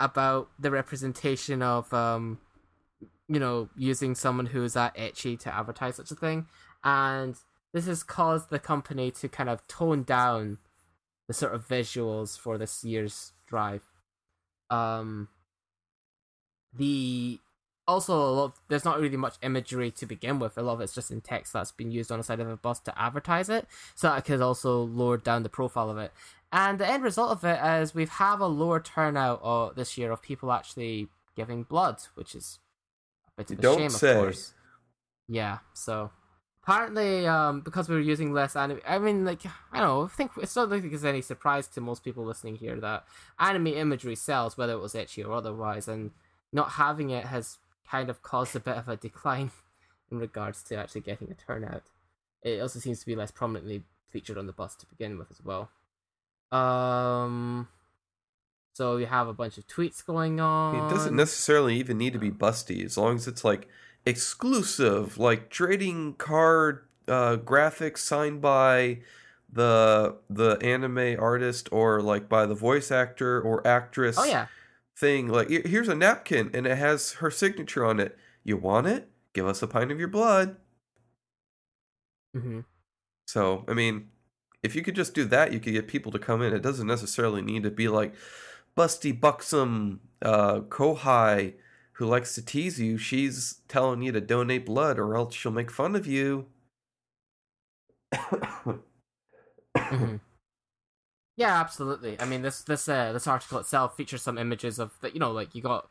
[0.00, 2.38] about the representation of, um,
[3.28, 6.46] you know, using someone who is that itchy to advertise such a thing,
[6.82, 7.36] and
[7.72, 10.58] this has caused the company to kind of tone down
[11.26, 13.82] the sort of visuals for this year's drive.
[14.70, 15.28] Um,
[16.72, 17.40] the
[17.88, 20.56] also a lot of, there's not really much imagery to begin with.
[20.58, 22.56] A lot of it's just in text that's been used on the side of a
[22.56, 23.66] bus to advertise it,
[23.96, 26.12] so that could also lower down the profile of it.
[26.52, 30.12] And the end result of it is we've have a lower turnout uh, this year
[30.12, 32.58] of people actually giving blood, which is
[33.26, 34.10] a bit of a Don't shame, say.
[34.12, 34.54] of course.
[35.26, 36.10] Yeah, so
[36.62, 39.40] apparently, um, because we are using less anime, I mean, like
[39.72, 42.56] I don't know, I think it's not like it's any surprise to most people listening
[42.56, 43.04] here that
[43.38, 46.12] anime imagery sells, whether it was ecchi or otherwise, and
[46.52, 47.58] not having it has
[47.90, 49.50] kind of caused a bit of a decline
[50.10, 51.84] in regards to actually getting a turnout.
[52.42, 55.42] It also seems to be less prominently featured on the bus to begin with as
[55.44, 55.70] well.
[56.50, 57.68] Um,
[58.74, 60.76] so you have a bunch of tweets going on.
[60.76, 63.68] It doesn't necessarily even need to be busty as long as it's like
[64.06, 69.00] exclusive, like trading card uh, graphics signed by
[69.50, 74.16] the the anime artist or like by the voice actor or actress.
[74.18, 74.46] Oh yeah
[74.98, 78.18] thing like here's a napkin and it has her signature on it.
[78.44, 79.10] You want it?
[79.32, 80.56] Give us a pint of your blood.
[82.36, 82.60] Mm-hmm.
[83.26, 84.10] so i mean
[84.62, 86.52] if you could just do that you could get people to come in.
[86.52, 88.14] It doesn't necessarily need to be like
[88.76, 91.54] busty buxom uh kohai
[91.94, 92.96] who likes to tease you.
[92.98, 96.46] She's telling you to donate blood or else she'll make fun of you.
[99.90, 100.16] Mm-hmm.
[101.38, 102.20] Yeah, absolutely.
[102.20, 105.14] I mean, this this uh, this article itself features some images of that.
[105.14, 105.88] You know, like you got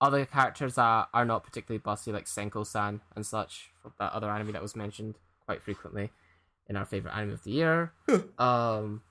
[0.00, 4.62] other characters that are not particularly bossy, like Senko-san and such, that other anime that
[4.62, 5.16] was mentioned
[5.46, 6.12] quite frequently
[6.68, 7.92] in our favorite anime of the year.
[8.38, 9.02] um,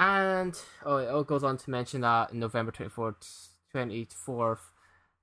[0.00, 4.58] and oh, it all goes on to mention that in November 24th, 24th,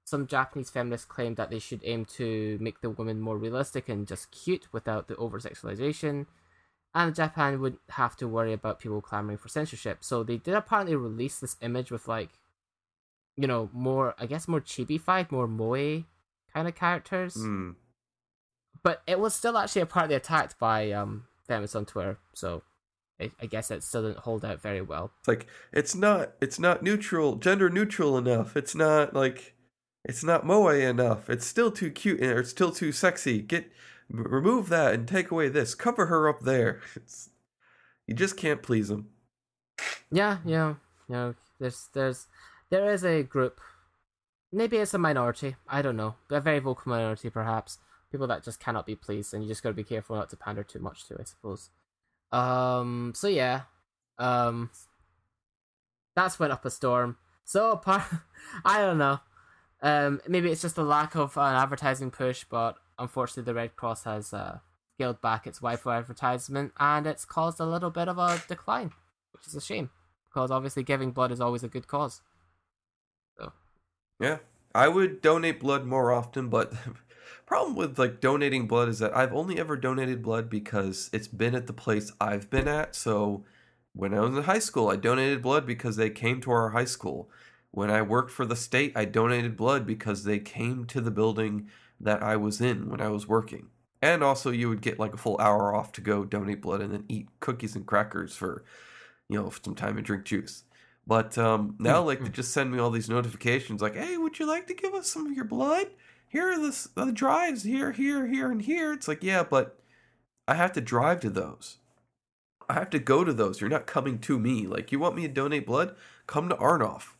[0.06, 4.08] some Japanese feminists claimed that they should aim to make the women more realistic and
[4.08, 6.28] just cute without the over sexualization
[6.94, 10.04] and Japan wouldn't have to worry about people clamoring for censorship.
[10.04, 12.30] So they did apparently release this image with like,
[13.38, 16.04] you know, more I guess more chibi-fied, more moe
[16.54, 17.36] kind of characters.
[17.36, 17.76] Mm.
[18.84, 22.18] But it was still actually apparently attacked by um feminists on Twitter.
[22.34, 22.64] So
[23.20, 25.12] I, I guess it still didn't hold out very well.
[25.20, 28.58] It's like it's not it's not neutral, gender neutral enough.
[28.58, 29.56] It's not like
[30.04, 31.30] it's not moe enough.
[31.30, 33.42] It's still too cute or it's still too sexy.
[33.42, 33.72] Get
[34.12, 35.76] remove that and take away this.
[35.76, 36.82] Cover her up there.
[36.96, 37.30] It's,
[38.08, 39.08] you just can't please them.
[40.12, 40.76] Yeah, yeah,
[41.08, 41.34] yeah.
[41.60, 42.28] There's, there's,
[42.70, 43.62] there is a group.
[44.52, 45.56] Maybe it's a minority.
[45.68, 46.16] I don't know.
[46.30, 47.78] A very vocal minority, perhaps.
[48.12, 50.36] People that just cannot be pleased, and you just got to be careful not to
[50.36, 51.70] pander too much to, I suppose.
[52.34, 53.14] Um.
[53.16, 53.62] So yeah.
[54.18, 54.72] Um.
[56.16, 57.16] That's went up a storm.
[57.46, 58.04] So apart,
[58.66, 59.20] I don't know.
[59.82, 60.20] Um.
[60.28, 64.34] Maybe it's just a lack of an advertising push, but unfortunately, the Red Cross has
[64.34, 64.60] uh,
[64.96, 68.92] scaled back its Wi-Fi advertisement, and it's caused a little bit of a decline,
[69.34, 69.90] which is a shame
[70.30, 72.22] because obviously giving blood is always a good cause.
[73.38, 73.54] So
[74.20, 74.40] Yeah,
[74.74, 76.96] I would donate blood more often, but the
[77.46, 81.56] problem with like donating blood is that I've only ever donated blood because it's been
[81.56, 82.96] at the place I've been at.
[82.96, 83.44] So
[83.94, 86.86] when I was in high school, I donated blood because they came to our high
[86.86, 87.30] school.
[87.72, 91.70] When I worked for the state, I donated blood because they came to the building
[92.04, 93.68] that I was in when I was working.
[94.02, 96.92] And also, you would get like a full hour off to go donate blood and
[96.92, 98.64] then eat cookies and crackers for,
[99.30, 100.64] you know, some time and drink juice.
[101.06, 104.48] But um, now, like, they just send me all these notifications like, hey, would you
[104.48, 105.88] like to give us some of your blood?
[106.28, 108.94] Here are the, the drives, here, here, here, and here.
[108.94, 109.80] It's like, yeah, but
[110.48, 111.78] I have to drive to those.
[112.70, 113.60] I have to go to those.
[113.60, 114.66] You're not coming to me.
[114.66, 115.96] Like, you want me to donate blood?
[116.26, 117.11] Come to Arnoff.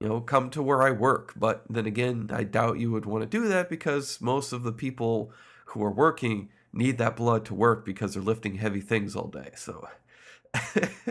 [0.00, 1.32] You know, come to where I work.
[1.36, 4.72] But then again, I doubt you would want to do that because most of the
[4.72, 5.32] people
[5.66, 9.50] who are working need that blood to work because they're lifting heavy things all day.
[9.56, 9.86] So,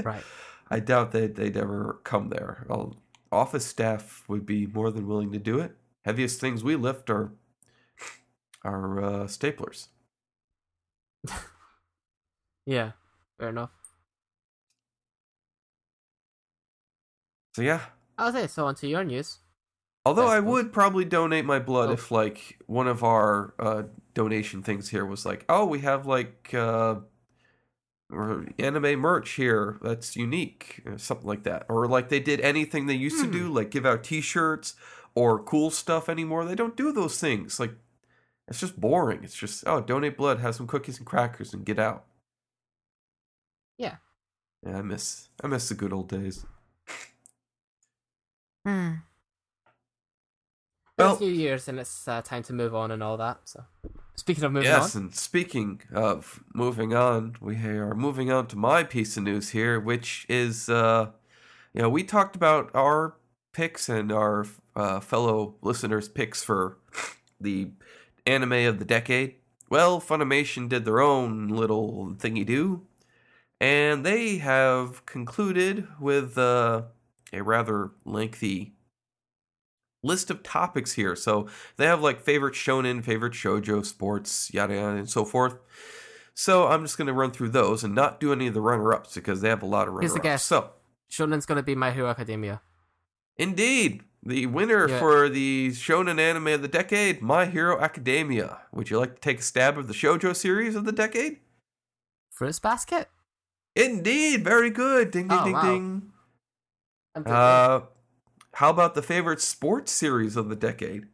[0.03, 0.23] right.
[0.69, 2.65] I doubt they'd, they'd ever come there.
[2.67, 2.97] Well,
[3.31, 5.75] office staff would be more than willing to do it.
[6.05, 7.31] Heaviest things we lift are
[8.63, 9.87] are uh, staplers.
[12.65, 12.91] Yeah.
[13.37, 13.71] Fair enough.
[17.55, 17.81] So yeah.
[18.19, 19.39] Okay, so on to your news.
[20.05, 21.93] Although I would probably donate my blood Oh.
[21.93, 23.83] if like one of our uh,
[24.13, 26.95] donation things here was like, oh, we have like uh,
[28.59, 32.93] anime merch here that's unique, or something like that, or like they did anything they
[32.93, 34.75] used to do, like give out T-shirts
[35.15, 36.43] or cool stuff anymore.
[36.45, 37.59] They don't do those things.
[37.59, 37.73] Like
[38.49, 39.23] it's just boring.
[39.23, 42.03] It's just oh, donate blood, have some cookies and crackers, and get out.
[43.77, 43.95] Yeah.
[44.65, 46.45] Yeah, I miss I miss the good old days.
[48.65, 48.91] Hmm.
[50.97, 53.39] Been Well- a few years, and it's uh, time to move on and all that.
[53.45, 53.65] So,
[54.15, 58.55] speaking of moving yes, on, and speaking of moving on, we are moving on to
[58.55, 61.07] my piece of news here, which is, uh,
[61.73, 63.15] you know, we talked about our
[63.53, 64.45] picks and our
[64.75, 66.77] uh, fellow listeners' picks for
[67.41, 67.71] the
[68.25, 69.35] anime of the decade.
[69.69, 72.85] Well, Funimation did their own little thingy do,
[73.59, 76.83] and they have concluded with uh,
[77.33, 78.73] a rather lengthy
[80.03, 81.15] list of topics here.
[81.15, 85.57] So they have like favorite shonen, favorite shojo, sports, yada yada, and so forth.
[86.35, 89.13] So I'm just going to run through those and not do any of the runner-ups
[89.15, 90.13] because they have a lot of Here's runner-ups.
[90.13, 90.43] Here's the guess.
[90.43, 90.71] So
[91.11, 92.61] Shonen's gonna be My Hero Academia.
[93.37, 94.99] indeed, the winner Yeah.
[94.99, 98.61] for the shonen anime of the decade, My Hero Academia.
[98.71, 101.39] Would you like to take a stab of the shojo series of the decade?
[102.31, 103.09] Fruits Basket.
[103.75, 105.11] Indeed, very good.
[105.11, 105.61] Ding ding Oh, ding wow.
[105.61, 106.12] ding.
[107.15, 107.81] Uh,
[108.53, 111.07] how about the favorite sports series of the decade?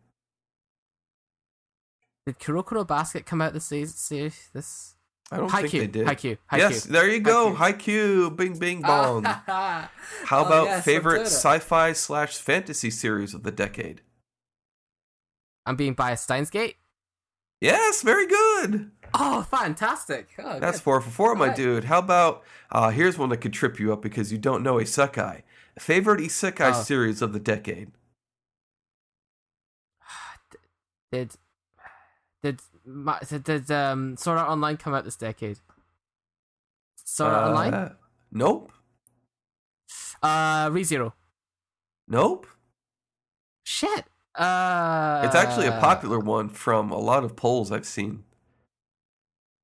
[2.26, 4.32] Did Kurokuro Basket come out this season?
[4.54, 4.96] This
[5.32, 5.92] I don't think they Haikyuu.
[5.92, 6.08] did.
[6.08, 6.38] Haikyuu.
[6.52, 6.58] Haikyuu.
[6.58, 7.54] Yes, there you go.
[7.54, 8.30] Haikyuu.
[8.30, 9.24] Haikyuu, bing bing bong.
[9.26, 9.90] How
[10.32, 14.02] oh, about yes, favorite sci-fi slash fantasy series of the decade?
[15.66, 16.24] I'm being biased.
[16.24, 16.78] Steins Gate.
[17.62, 18.92] Yes, very good.
[19.14, 20.30] Oh, fantastic!
[20.40, 20.84] Oh, That's good.
[20.84, 21.58] four for four, my Alright.
[21.58, 21.84] dude.
[21.86, 25.44] How about uh here's one that could trip you up because you don't know isekai.
[25.80, 26.82] Favorite isekai Oh.
[26.84, 27.92] series of the decade?
[31.12, 31.36] did
[32.44, 32.62] did
[33.30, 35.60] did, did um Sword Art Online come out this decade?
[37.04, 37.74] Sword Art Online.
[37.74, 37.94] Uh,
[38.32, 38.72] Nope.
[40.22, 41.14] Uh, ReZero.
[42.08, 42.46] Nope.
[43.64, 44.06] Shit.
[44.36, 48.24] Uh, It's actually a popular one from a lot of polls I've seen.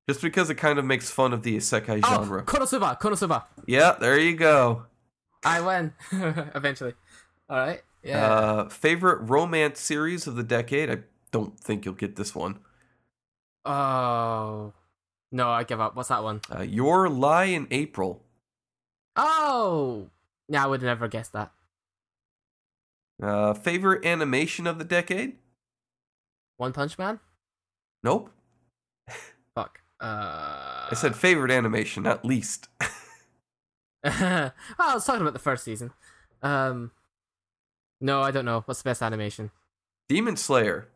[0.09, 2.43] Just because it kind of makes fun of the isekai Oh, genre.
[2.43, 2.99] Konosuba.
[2.99, 3.43] Konosuba.
[3.67, 4.85] Yeah, there you go.
[5.45, 5.93] I win
[6.55, 6.93] eventually.
[7.49, 7.81] All right.
[8.03, 8.25] Yeah.
[8.25, 10.89] Uh, favorite romance series of the decade?
[10.89, 10.99] I
[11.31, 12.59] don't think you'll get this one.
[13.65, 14.73] oh
[15.31, 15.95] no, I give up.
[15.95, 16.41] What's that one?
[16.53, 18.23] Uh, Your Lie in April.
[19.15, 20.09] Oh,
[20.47, 21.51] yeah, I would never guess that.
[23.21, 25.37] Uh, favorite animation of the decade?
[26.57, 27.19] One Punch Man.
[28.03, 28.29] Nope.
[29.55, 29.81] Fuck.
[29.99, 32.67] Uh, I said favorite animation, not least.
[34.21, 35.91] well, I was talking about the first season.
[36.43, 36.91] Um,
[37.99, 38.61] no, I don't know.
[38.65, 39.49] What's the best animation?
[40.07, 40.89] Demon Slayer.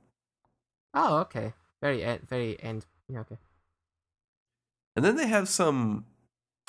[0.93, 1.53] Oh, okay.
[1.81, 3.37] Very end, very end Yeah, okay.
[4.95, 6.05] And then they have some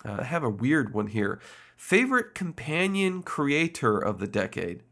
[0.04, 1.40] uh, have a weird one here.
[1.76, 4.82] Favorite companion creator of the decade.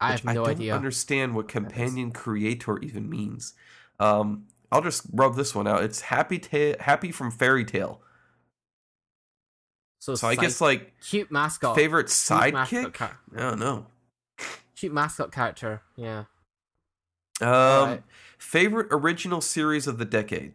[0.00, 0.74] I have no don't idea.
[0.74, 3.54] understand what companion creator even means.
[3.98, 5.82] Um, I'll just rub this one out.
[5.82, 8.00] It's Happy Ta- Happy from Fairy Tail.
[9.98, 11.74] So, So I guess like cute mascot.
[11.76, 12.94] favorite sidekick.
[12.94, 13.86] char- I don't know.
[14.76, 15.82] cute mascot character.
[15.96, 16.24] Yeah.
[17.40, 18.02] Um, Alright.
[18.38, 20.54] favorite original series of the decade.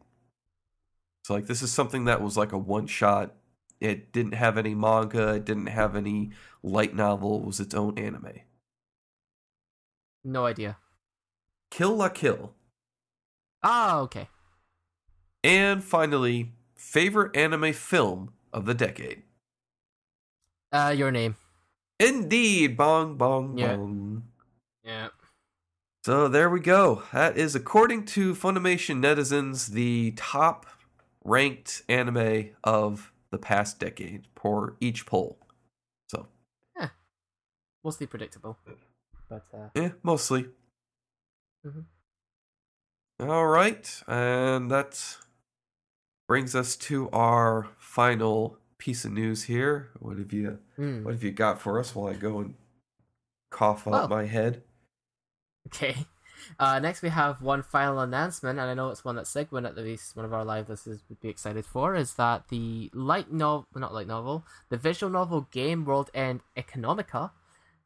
[1.25, 3.33] So like this is something that was like a one shot.
[3.79, 5.35] It didn't have any manga.
[5.35, 6.31] It didn't have any
[6.61, 7.39] light novel.
[7.41, 8.39] It was its own anime.
[10.23, 10.77] No idea.
[11.69, 12.53] Kill La Kill.
[13.61, 14.29] Oh, okay.
[15.43, 19.23] And finally, favorite anime film of the decade.
[20.73, 21.35] Uh, your name.
[21.99, 23.75] Indeed, bong bong Yeah.
[23.75, 24.23] bong.
[24.83, 25.09] Yeah.
[26.03, 27.03] So there we go.
[27.13, 30.65] That is according to Funimation netizens the top
[31.23, 35.37] ranked anime of the past decade for each poll.
[36.09, 36.27] So
[37.85, 38.57] Mostly predictable.
[39.29, 40.49] But uh, yeah, mostly.
[41.65, 41.85] Mhm.
[43.19, 45.17] All right, and that
[46.27, 49.89] brings us to our final piece of news here.
[49.99, 51.03] What have you hmm.
[51.03, 52.55] What have you got for us while I go and
[53.49, 54.07] cough out Well.
[54.07, 54.63] my head?
[55.67, 55.95] Okay.
[56.59, 59.77] Uh, next, we have one final announcement, and I know it's one that Sigwin, at
[59.77, 61.95] least one of our live listeners, would be excited for.
[61.95, 67.31] Is that the light novel, not light novel, the visual novel Game World End Economica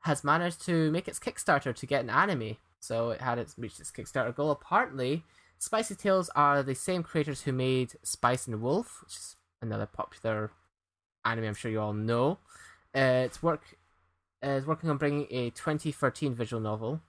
[0.02, 2.58] has managed to make its Kickstarter to get an anime.
[2.80, 4.52] So it had its reached its Kickstarter goal.
[4.52, 5.24] Apparently,
[5.60, 10.52] Spicy Tales are the same creators who made Spice and Wolf, which is another popular
[11.32, 11.46] anime.
[11.46, 12.40] I'm sure you all know.
[12.96, 13.62] Uh, its work
[14.44, 17.02] uh, is working on bringing a 2013 visual novel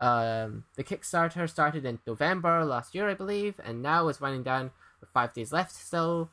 [0.00, 4.70] um, the Kickstarter started in November last year, I believe, and now is winding down
[5.00, 6.30] with five days left still.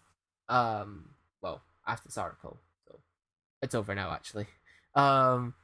[0.47, 1.09] Um,
[1.41, 2.99] well, after this article, so
[3.61, 4.45] it's over now actually.
[4.93, 5.55] Um,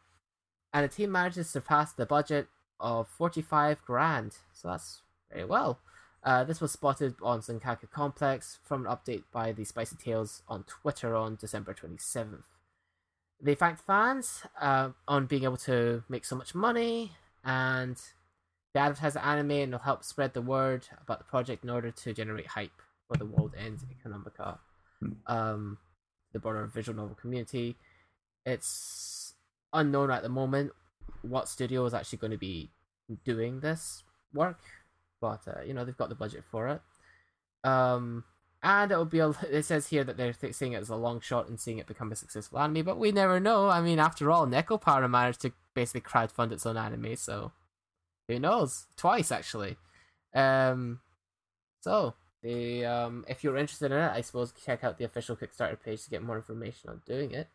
[0.73, 2.47] and the team managed to surpass the budget
[2.79, 5.79] of forty-five grand, so that's very well.
[6.23, 10.63] Uh, this was spotted on Sankaku Complex from an update by the Spicy Tales on
[10.63, 12.45] Twitter on December twenty seventh.
[13.41, 17.13] They thanked fans uh, on being able to make so much money
[17.43, 17.99] and
[18.73, 21.89] they advertise the anime and will help spread the word about the project in order
[21.89, 24.59] to generate hype for the World Ends Economica,
[25.25, 25.79] um,
[26.33, 27.75] the broader visual novel community.
[28.45, 29.33] It's
[29.73, 30.71] unknown at the moment
[31.23, 32.69] what studio is actually going to be
[33.25, 34.03] doing this
[34.33, 34.59] work,
[35.21, 36.81] but uh, you know they've got the budget for it.
[37.63, 38.25] Um,
[38.63, 39.19] and it will be.
[39.19, 41.77] A, it says here that they're th- seeing it as a long shot and seeing
[41.77, 43.69] it become a successful anime, but we never know.
[43.69, 47.51] I mean, after all, Power managed to basically crowdfund its own anime, so
[48.27, 48.87] who knows?
[48.97, 49.77] Twice actually.
[50.33, 50.99] Um,
[51.81, 55.81] so the um, if you're interested in it, I suppose check out the official Kickstarter
[55.81, 57.47] page to get more information on doing it.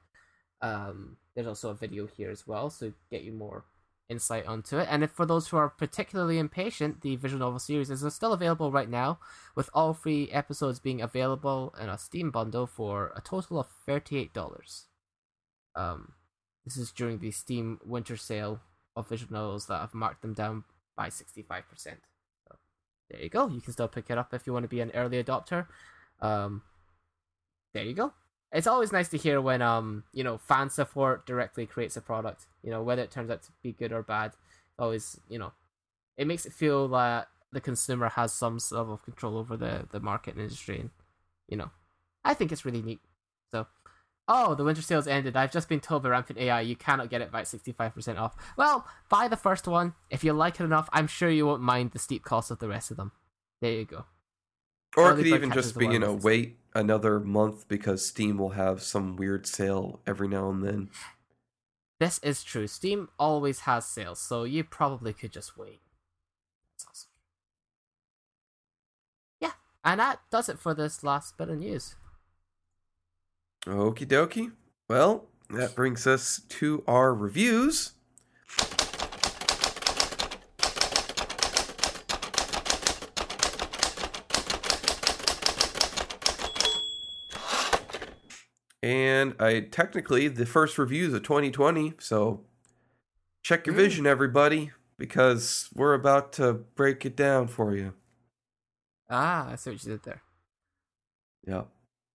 [0.62, 3.64] Um, there's also a video here as well, so get you more
[4.08, 4.86] insight onto it.
[4.90, 8.70] And if for those who are particularly impatient, the visual novel series is still available
[8.70, 9.18] right now,
[9.54, 14.32] with all three episodes being available in a Steam bundle for a total of thirty-eight
[14.32, 14.86] dollars.
[15.74, 16.12] Um,
[16.64, 18.60] this is during the Steam winter sale
[18.94, 20.64] of visual novels that have marked them down
[20.96, 21.98] by sixty-five percent.
[22.46, 22.56] So
[23.10, 23.48] there you go.
[23.48, 25.66] You can still pick it up if you want to be an early adopter.
[26.20, 26.62] Um,
[27.74, 28.12] there you go.
[28.56, 32.46] It's always nice to hear when um you know fan support directly creates a product.
[32.62, 34.32] You know whether it turns out to be good or bad.
[34.78, 35.52] Always you know,
[36.16, 40.00] it makes it feel that the consumer has some level of control over the the
[40.00, 40.80] market and industry.
[40.80, 40.90] And
[41.48, 41.70] you know,
[42.24, 43.00] I think it's really neat.
[43.52, 43.66] So,
[44.26, 45.36] oh, the winter sales ended.
[45.36, 48.18] I've just been told by Rampant AI you cannot get it by sixty five percent
[48.18, 48.36] off.
[48.56, 49.92] Well, buy the first one.
[50.08, 52.68] If you like it enough, I'm sure you won't mind the steep cost of the
[52.68, 53.12] rest of them.
[53.60, 54.06] There you go.
[54.96, 58.82] Or it could even just be, you know, wait another month because Steam will have
[58.82, 60.90] some weird sale every now and then.
[62.00, 62.66] This is true.
[62.66, 65.80] Steam always has sales, so you probably could just wait.
[66.72, 67.10] That's awesome.
[69.40, 69.52] Yeah,
[69.84, 71.94] and that does it for this last bit of news.
[73.66, 74.52] Okie dokie.
[74.88, 77.92] Well, that brings us to our reviews.
[88.82, 92.44] And I technically the first reviews of 2020, so
[93.42, 93.76] check your Mm.
[93.76, 97.94] vision, everybody, because we're about to break it down for you.
[99.10, 100.22] Ah, I see what you did there.
[101.46, 101.64] Yeah.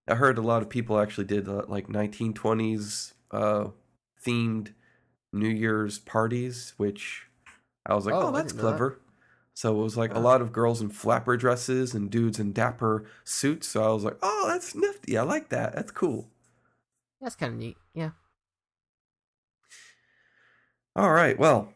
[0.08, 3.68] I heard a lot of people actually did uh, like 1920s uh,
[4.24, 4.74] themed
[5.32, 7.26] New Year's parties, which
[7.86, 8.62] I was like, Oh, oh, that's didn't that.
[8.62, 9.00] clever.
[9.54, 13.04] So it was like a lot of girls in flapper dresses and dudes in dapper
[13.24, 13.68] suits.
[13.68, 15.18] So I was like, oh, that's nifty.
[15.18, 15.74] I like that.
[15.74, 16.30] That's cool.
[17.22, 17.76] That's kind of neat.
[17.94, 18.10] Yeah.
[20.96, 21.38] All right.
[21.38, 21.72] Well,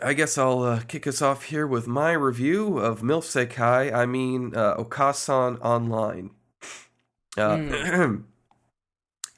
[0.00, 3.92] I guess I'll uh, kick us off here with my review of MILF Sekai.
[3.92, 6.30] I mean, uh, Okasan Online.
[7.36, 8.08] Uh,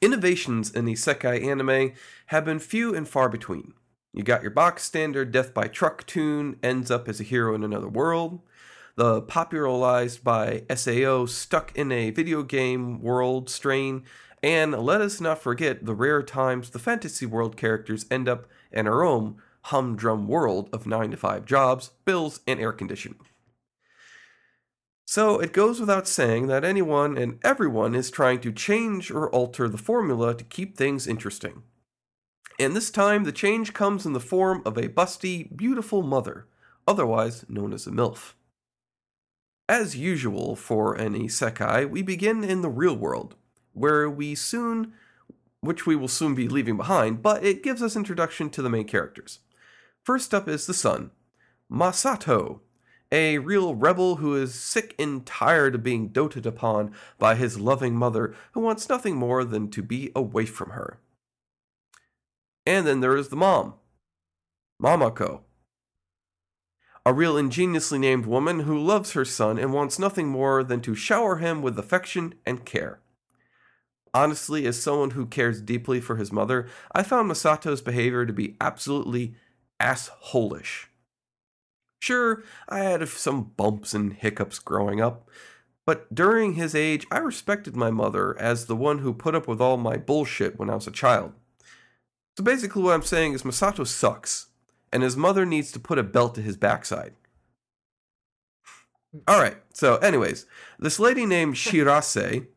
[0.01, 1.93] Innovations in the Sekai anime
[2.27, 3.73] have been few and far between.
[4.13, 7.63] You got your box standard Death by Truck tune, ends up as a hero in
[7.63, 8.41] another world.
[8.95, 14.03] The popularized by SAO stuck in a video game world strain,
[14.43, 18.87] and let us not forget the rare times the fantasy world characters end up in
[18.87, 23.19] our own humdrum world of 9 to 5 jobs, bills, and air conditioning.
[25.05, 29.69] So it goes without saying that anyone and everyone is trying to change or alter
[29.69, 31.63] the formula to keep things interesting.
[32.59, 36.47] And this time, the change comes in the form of a busty, beautiful mother,
[36.87, 38.33] otherwise known as a MILF.
[39.69, 43.35] As usual for an isekai, we begin in the real world,
[43.77, 44.93] where we soon,
[45.61, 48.85] which we will soon be leaving behind, but it gives us introduction to the main
[48.85, 49.39] characters.
[50.03, 51.11] First up is the son,
[51.71, 52.61] Masato,
[53.11, 57.95] a real rebel who is sick and tired of being doted upon by his loving
[57.95, 60.99] mother who wants nothing more than to be away from her.
[62.65, 63.75] And then there is the mom,
[64.81, 65.41] Mamako,
[67.05, 70.93] a real ingeniously named woman who loves her son and wants nothing more than to
[70.93, 72.99] shower him with affection and care.
[74.17, 78.57] Honestly, as someone who cares deeply for his mother, I found Masato's behavior to be
[78.59, 79.35] absolutely
[79.79, 80.85] assholish.
[82.01, 85.29] Sure, I had some bumps and hiccups growing up,
[85.85, 89.61] but during his age, I respected my mother as the one who put up with
[89.61, 91.33] all my bullshit when I was a child.
[92.39, 94.47] So basically, what I'm saying is Masato sucks,
[94.91, 97.13] and his mother needs to put a belt to his backside.
[99.29, 100.47] Alright, so, anyways,
[100.79, 102.47] this lady named Shirase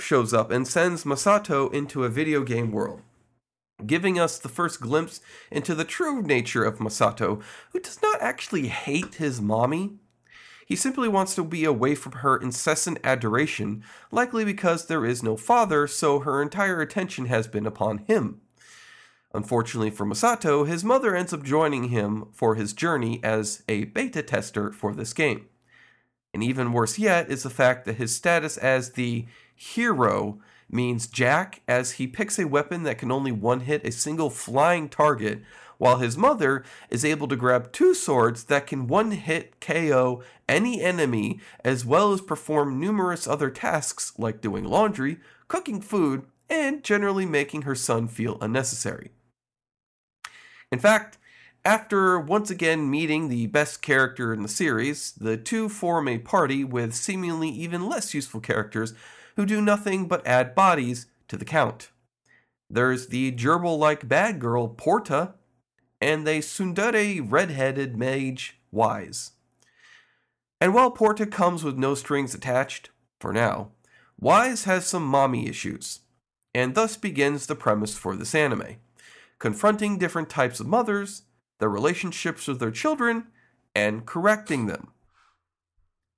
[0.00, 3.02] shows up and sends Masato into a video game world
[3.86, 5.20] giving us the first glimpse
[5.50, 7.42] into the true nature of Masato,
[7.72, 9.92] who does not actually hate his mommy.
[10.66, 15.36] He simply wants to be away from her incessant adoration, likely because there is no
[15.36, 18.40] father, so her entire attention has been upon him.
[19.32, 24.22] Unfortunately for Masato, his mother ends up joining him for his journey as a beta
[24.22, 25.46] tester for this game.
[26.34, 29.26] And even worse yet is the fact that his status as the
[29.58, 30.38] hero
[30.70, 34.88] means Jack as he picks a weapon that can only one hit a single flying
[34.88, 35.42] target,
[35.78, 40.80] while his mother is able to grab two swords that can one hit KO any
[40.80, 47.26] enemy, as well as perform numerous other tasks like doing laundry, cooking food, and generally
[47.26, 49.10] making her son feel unnecessary.
[50.70, 51.18] In fact,
[51.64, 56.64] after once again meeting the best character in the series, the two form a party
[56.64, 58.94] with seemingly even less useful characters
[59.38, 61.92] who do nothing but add bodies to the count.
[62.68, 65.34] There's the gerbil like bad girl, Porta,
[66.00, 69.30] and the tsundere red-headed mage, Wise.
[70.60, 73.70] And while Porta comes with no strings attached, for now,
[74.18, 76.00] Wise has some mommy issues,
[76.52, 78.78] and thus begins the premise for this anime,
[79.38, 81.22] confronting different types of mothers,
[81.60, 83.28] their relationships with their children,
[83.72, 84.88] and correcting them.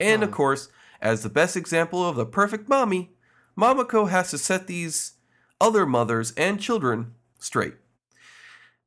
[0.01, 0.33] And of Oh.
[0.33, 0.71] course,
[1.01, 3.11] as the best example of the perfect mommy,
[3.57, 5.13] Mamako has to set these
[5.61, 7.75] other mothers and children straight.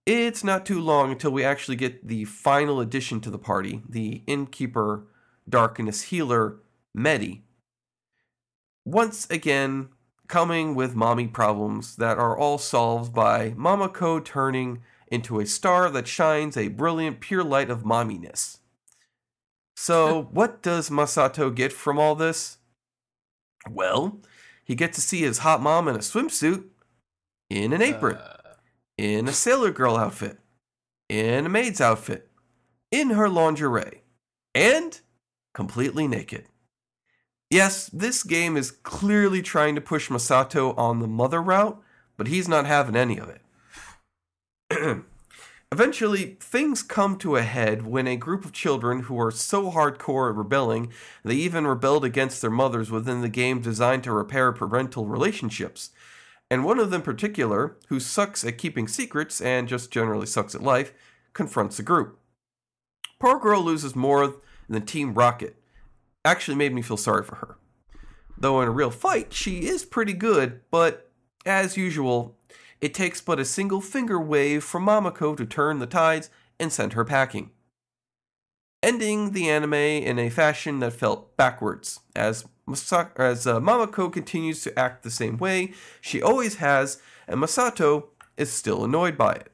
[0.06, 4.22] It's not too long until we actually get the final addition to the party, the
[4.28, 5.06] innkeeper,
[5.48, 6.58] darkness healer,
[6.94, 7.44] Medi.
[8.86, 9.90] Once again,
[10.28, 16.08] coming with mommy problems that are all solved by Mamako turning into a star that
[16.08, 18.60] shines a brilliant pure light of momminess.
[19.76, 22.58] So, what does Masato get from all this?
[23.70, 24.20] Well,
[24.64, 26.66] he gets to see his hot mom in a swimsuit,
[27.50, 28.56] in an apron, Uh,
[28.98, 30.40] in a sailor girl outfit,
[31.10, 32.30] in a maid's outfit,
[32.92, 34.02] in her lingerie,
[34.54, 35.02] and
[35.54, 36.48] completely naked.
[37.50, 41.82] Yes, this game is clearly trying to push Masato on the mother route,
[42.18, 43.42] but he's not having any of it.
[45.74, 50.30] Eventually, things come to a head when a group of children who are so hardcore
[50.30, 50.94] at rebelling,
[51.26, 55.90] they even rebelled against their mothers within the game designed to repair parental relationships.
[56.48, 60.54] And one of them in particular, who sucks at keeping secrets and just generally sucks
[60.54, 60.94] at life,
[61.34, 62.20] confronts the group.
[63.20, 64.36] Poor girl loses more
[64.70, 65.56] than Team Rocket.
[66.24, 67.58] Actually made me feel sorry for her.
[68.38, 71.10] Though in a real fight, she is pretty good, but
[71.48, 72.38] as usual,
[72.84, 76.30] it takes but a single finger wave from Mamako to turn the tides
[76.60, 77.52] and send her packing.
[78.84, 82.02] ending the anime in a fashion that felt backwards.
[82.16, 87.40] As, Masa- as uh, Mamako continues to act the same way she always has, and
[87.40, 89.52] Masato is still annoyed by it.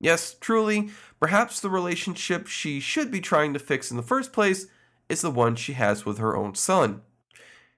[0.00, 0.90] Yes, truly,
[1.20, 4.66] perhaps the relationship she should be trying to fix in the first place
[5.08, 7.02] is the one she has with her own son.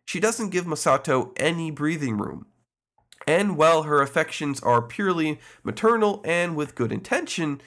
[0.07, 2.47] She doesn't give Masato any breathing room.
[3.27, 7.61] And while her affections are purely maternal and with good intention,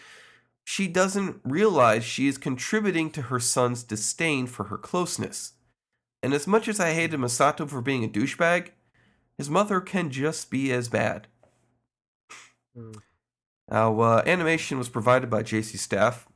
[0.63, 5.53] she doesn't realize she is contributing to her son's disdain for her closeness.
[6.21, 8.69] And as much as I hated Masato for being a douchebag,
[9.37, 11.27] his mother can just be as bad.
[12.75, 12.93] Hmm.
[13.69, 16.27] Now, uh, animation was provided by JC Staff,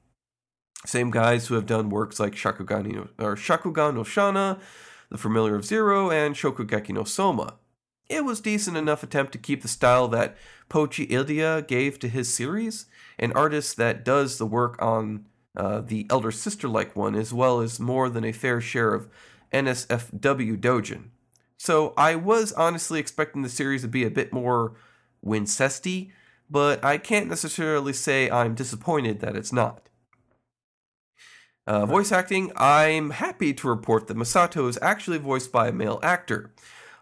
[0.85, 4.59] same guys who have done works like Shakugan no, or Shakugan no Shana,
[5.09, 7.55] The Familiar of Zero, and Shokugeki no Soma.
[8.09, 10.37] It was decent enough attempt to keep the style that
[10.69, 12.85] Pochi Iida gave to his series,
[13.19, 17.59] an artist that does the work on uh, the elder sister like one, as well
[17.59, 19.09] as more than a fair share of
[19.51, 21.09] NSFW Dojin.
[21.57, 24.75] So I was honestly expecting the series to be a bit more
[25.21, 26.11] Wincesty,
[26.49, 29.89] but I can't necessarily say I'm disappointed that it's not.
[31.65, 35.99] Uh, voice acting, I'm happy to report that Masato is actually voiced by a male
[36.01, 36.53] actor,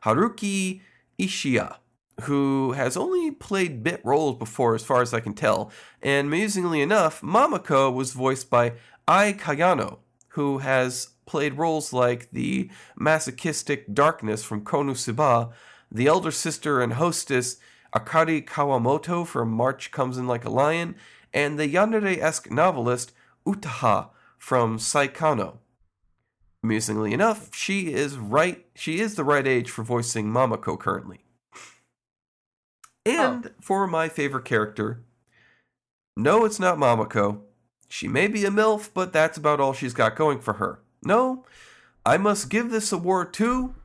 [0.03, 0.81] Haruki
[1.19, 1.77] Ishiya,
[2.21, 5.71] who has only played bit roles before, as far as I can tell.
[6.01, 8.73] And amusingly enough, Mamako was voiced by
[9.07, 9.99] Ai Kayano,
[10.29, 15.51] who has played roles like the masochistic darkness from Konosuba,
[15.91, 17.57] the elder sister and hostess
[17.95, 20.95] Akari Kawamoto from March Comes in Like a Lion,
[21.33, 23.13] and the yandere esque novelist
[23.45, 25.57] Utaha from Saekano.
[26.65, 31.19] Amusingly enough, she is right she is the right age for voicing Mamako currently.
[33.05, 33.49] And oh.
[33.61, 35.03] for my favorite character,
[36.17, 37.41] no, it's not Mamako.
[37.87, 40.79] She may be a MILF, but that's about all she's got going for her.
[41.03, 41.45] No,
[42.03, 43.75] I must give this award to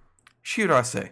[0.42, 1.10] Shirase.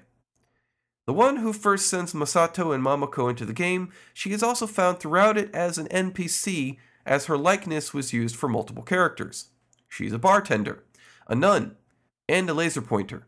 [1.06, 5.00] The one who first sends Masato and Mamako into the game, she is also found
[5.00, 9.48] throughout it as an NPC, as her likeness was used for multiple characters.
[9.86, 10.82] She's a bartender,
[11.28, 11.76] a nun,
[12.28, 13.26] and a laser pointer.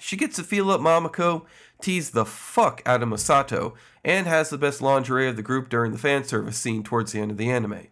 [0.00, 1.44] She gets to feel up Mamako,
[1.82, 5.92] tease the fuck out of Masato, and has the best lingerie of the group during
[5.92, 7.88] the fan service scene towards the end of the anime.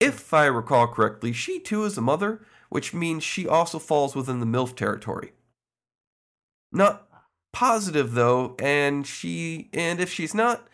[0.00, 4.40] If I recall correctly, she too is a mother, which means she also falls within
[4.40, 5.32] the MILF territory.
[6.72, 7.08] Not
[7.52, 10.68] positive though, and she and if she's not,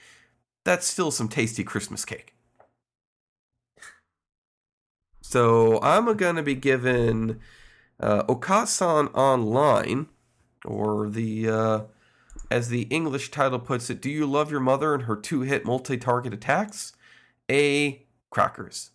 [0.65, 2.32] that's still some tasty Christmas cake.
[5.33, 7.41] So I'm gonna be given
[7.99, 10.09] uh, Okasan Online,
[10.63, 11.81] or the uh,
[12.51, 16.35] as the English title puts it, "Do you love your mother and her two-hit multi-target
[16.35, 16.93] attacks?"
[17.51, 18.91] A crackers,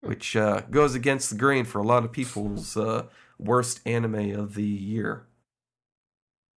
[0.00, 3.04] which uh, goes against the grain for a lot of people's uh,
[3.38, 5.26] worst anime of the year.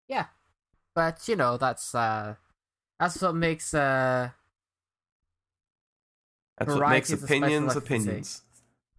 [0.06, 0.26] Yeah,
[0.94, 2.36] but you know that's uh,
[3.00, 4.30] that's what makes uh,
[6.58, 8.42] That's what makes opinions opinions.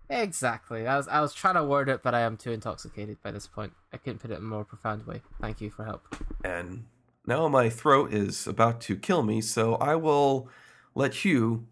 [0.10, 0.88] exactly.
[0.88, 3.48] I was I was trying to word it, but I am too intoxicated by this
[3.48, 3.74] point.
[3.94, 5.22] I couldn't put it in a more profound way.
[5.42, 6.16] Thank you for help.
[6.44, 6.86] And
[7.26, 10.50] now my throat is about to kill me, so I will
[10.96, 11.68] let you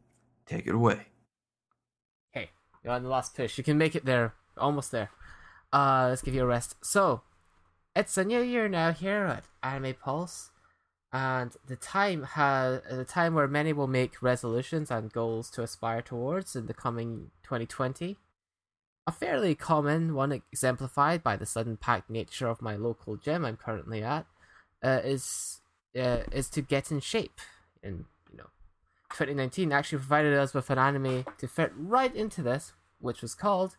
[0.45, 1.07] take it away.
[2.31, 2.51] Hey,
[2.83, 3.57] you're on the last push.
[3.57, 4.33] You can make it there.
[4.57, 5.11] Almost there.
[5.71, 6.75] Uh, let's give you a rest.
[6.81, 7.21] So,
[7.95, 10.51] it's a new year now here at Anime Pulse,
[11.11, 16.01] and the time has the time where many will make resolutions and goals to aspire
[16.01, 18.17] towards in the coming 2020.
[19.05, 23.55] A fairly common one, exemplified by the sudden packed nature of my local gym I'm
[23.55, 24.25] currently at,
[24.83, 25.61] uh, is
[25.97, 27.39] uh, is to get in shape.
[27.81, 28.49] And you know,
[29.11, 33.77] 2019 actually provided us with an anime to fit right into this, which was called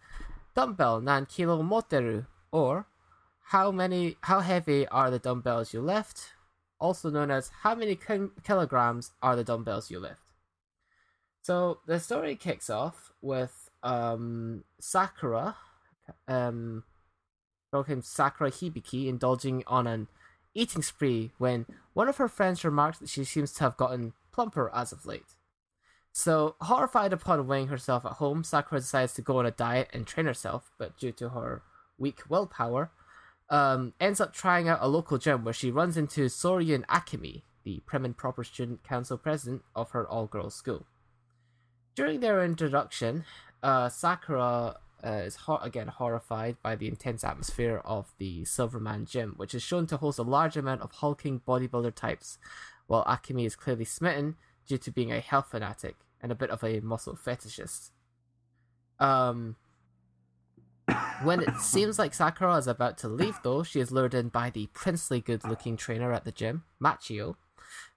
[0.55, 2.87] Dumbbell Nan Kilo Moteru, or
[3.49, 6.33] How many how heavy are the dumbbells you lift?
[6.81, 7.99] Also known as How many
[8.45, 10.23] kilograms are the dumbbells you lift?
[11.43, 15.57] So the story kicks off with um, Sakura,
[16.27, 16.85] um,
[17.73, 20.09] named Sakura Hibiki, indulging on an
[20.55, 24.71] eating spree when one of her friends remarks that she seems to have gotten plumper
[24.75, 25.37] as of late.
[26.13, 30.07] So, horrified upon weighing herself at home, Sakura decides to go on a diet and
[30.07, 31.63] train herself, but due to her
[31.97, 32.91] weak willpower,
[33.51, 37.81] um, ends up trying out a local gym where she runs into Soryuin Akemi, the
[37.87, 40.87] prim proper student council president of her all girls school.
[41.95, 43.25] During their introduction,
[43.63, 49.35] uh, Sakura uh, is ho- again horrified by the intense atmosphere of the Silverman gym,
[49.37, 52.39] which is shown to host a large amount of hulking bodybuilder types,
[52.87, 56.63] while Akemi is clearly smitten due to being a health fanatic and a bit of
[56.63, 57.91] a muscle fetishist.
[58.99, 59.57] Um,
[61.23, 64.51] when it seems like Sakura is about to leave, though, she is lured in by
[64.51, 67.37] the princely good looking trainer at the gym, Machio,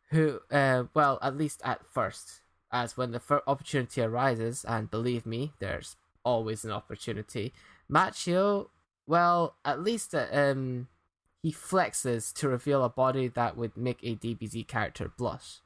[0.09, 2.41] who, uh, well, at least at first,
[2.71, 7.53] as when the first opportunity arises, and believe me, there's always an opportunity,
[7.89, 8.69] Machio,
[9.07, 10.87] well, at least uh, um,
[11.41, 15.59] he flexes to reveal a body that would make a DBZ character blush,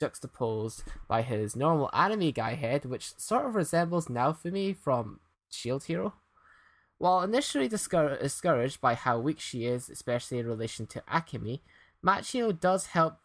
[0.00, 6.14] juxtaposed by his normal anime guy head, which sort of resembles Naofumi from Shield Hero.
[6.98, 11.60] While initially discour- discouraged by how weak she is, especially in relation to Akemi,
[12.04, 13.18] Machio does help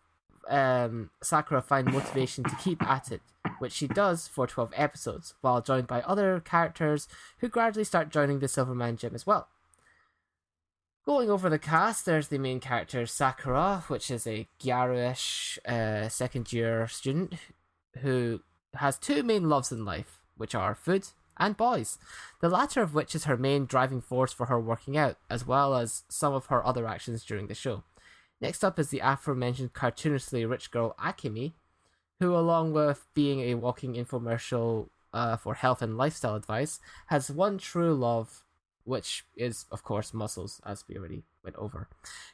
[0.47, 3.21] um, Sakura find motivation to keep at it,
[3.59, 7.07] which she does for 12 episodes, while joined by other characters
[7.39, 9.47] who gradually start joining the Silverman gym as well.
[11.05, 16.53] Going over the cast, there's the main character Sakura, which is a Gyaru-ish uh, second
[16.53, 17.33] year student
[17.99, 18.41] who
[18.75, 21.07] has two main loves in life, which are food
[21.37, 21.97] and boys,
[22.41, 25.75] the latter of which is her main driving force for her working out, as well
[25.75, 27.83] as some of her other actions during the show.
[28.41, 31.53] Next up is the aforementioned cartoonishly rich girl Akemi,
[32.19, 37.57] who, along with being a walking infomercial uh, for health and lifestyle advice, has one
[37.57, 38.43] true love
[38.85, 41.87] which is, of course, muscles, as we already went over.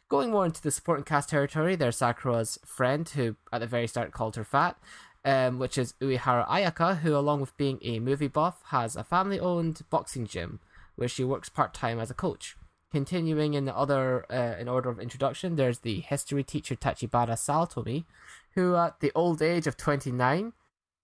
[0.07, 4.11] Going more into the supporting cast territory, there's Sakura's friend, who at the very start
[4.11, 4.77] called her fat,
[5.25, 9.39] um, which is Uehara Ayaka, who, along with being a movie buff, has a family
[9.39, 10.59] owned boxing gym
[10.95, 12.55] where she works part time as a coach.
[12.91, 18.05] Continuing in the other, uh, in order of introduction, there's the history teacher Tachibana Satomi,
[18.55, 20.53] who, at the old age of 29,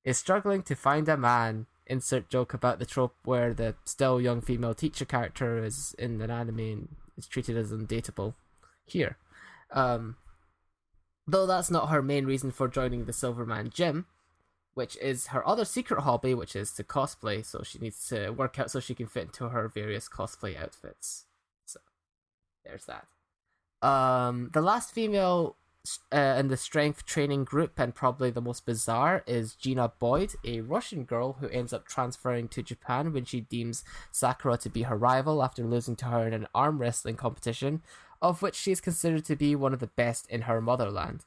[0.03, 4.41] is struggling to find a man insert joke about the trope where the still young
[4.41, 8.33] female teacher character is in an anime and is treated as undateable
[8.85, 9.17] here.
[9.71, 10.17] Um,
[11.27, 14.05] though that's not her main reason for joining the Silverman gym,
[14.73, 17.45] which is her other secret hobby, which is to cosplay.
[17.45, 21.25] So she needs to work out so she can fit into her various cosplay outfits.
[21.65, 21.79] So
[22.63, 23.07] there's that.
[23.87, 25.57] Um, the last female
[26.11, 30.61] uh, in the strength training group, and probably the most bizarre, is Gina Boyd, a
[30.61, 34.97] Russian girl who ends up transferring to Japan when she deems Sakura to be her
[34.97, 37.81] rival after losing to her in an arm wrestling competition,
[38.29, 41.25] of which she is considered to be one of the best in her motherland.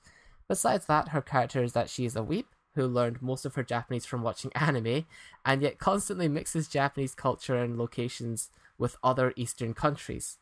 [0.48, 3.62] Besides that, her character is that she is a weep who learned most of her
[3.62, 5.06] Japanese from watching anime,
[5.44, 10.38] and yet constantly mixes Japanese culture and locations with other Eastern countries.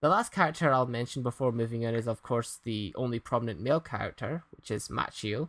[0.00, 3.80] The last character I'll mention before moving on is, of course, the only prominent male
[3.80, 5.48] character, which is Machio.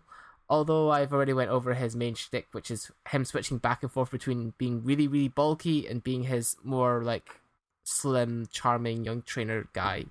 [0.49, 4.11] Although I've already went over his main shtick, which is him switching back and forth
[4.11, 7.41] between being really, really bulky and being his more like
[7.83, 10.05] slim, charming young trainer guy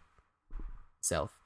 [1.01, 1.39] self.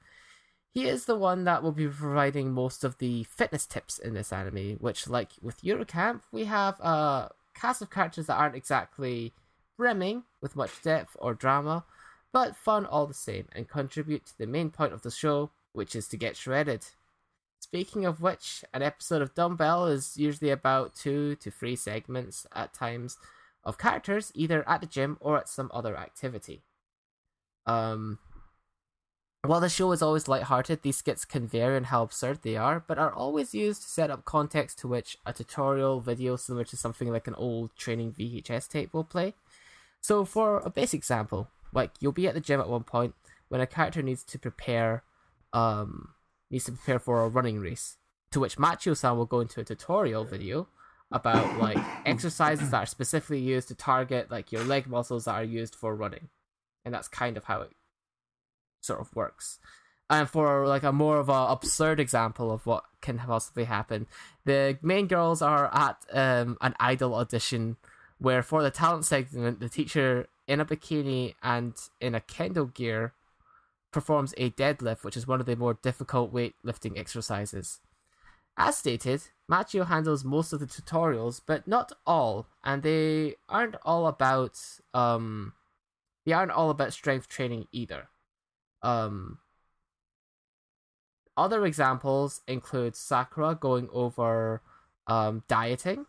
[0.73, 4.31] He is the one that will be providing most of the fitness tips in this
[4.31, 9.33] anime, which, like with Yuru Camp, we have a cast of characters that aren't exactly
[9.77, 11.83] brimming with much depth or drama,
[12.31, 15.95] but fun all the same and contribute to the main point of the show, which
[15.95, 16.85] is to get shredded.
[17.59, 22.73] Speaking of which, an episode of Dumbbell is usually about two to three segments at
[22.73, 23.17] times
[23.63, 26.63] of characters either at the gym or at some other activity.
[27.65, 28.19] Um,
[29.43, 32.83] while the show is always light-hearted, these skits can vary in how absurd they are,
[32.85, 36.77] but are always used to set up context to which a tutorial video similar to
[36.77, 39.33] something like an old training VHS tape will play.
[39.99, 43.15] So, for a basic example, like you'll be at the gym at one point
[43.49, 45.03] when a character needs to prepare,
[45.53, 46.09] um,
[46.51, 47.97] needs to prepare for a running race.
[48.33, 50.67] To which Machio-san will go into a tutorial video
[51.11, 55.43] about like exercises that are specifically used to target like your leg muscles that are
[55.43, 56.29] used for running,
[56.85, 57.71] and that's kind of how it
[58.81, 59.59] sort of works.
[60.09, 64.07] And for like a more of a absurd example of what can possibly happen,
[64.43, 67.77] the main girls are at um, an idol audition
[68.17, 73.13] where for the talent segment, the teacher in a bikini and in a kendo gear
[73.91, 77.79] performs a deadlift, which is one of the more difficult weightlifting exercises.
[78.57, 84.07] As stated, Machio handles most of the tutorials, but not all, and they aren't all
[84.07, 84.59] about
[84.93, 85.53] um
[86.25, 88.09] they aren't all about strength training either.
[88.83, 89.39] Um
[91.37, 94.61] other examples include Sakura going over
[95.07, 96.05] um dieting.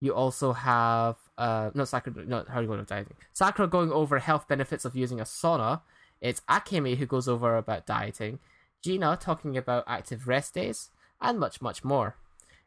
[0.00, 3.16] You also have uh no Sakura no how you going over dieting?
[3.32, 5.82] Sakura going over health benefits of using a sauna.
[6.20, 8.38] It's Akemi who goes over about dieting.
[8.82, 12.16] Gina talking about active rest days and much much more.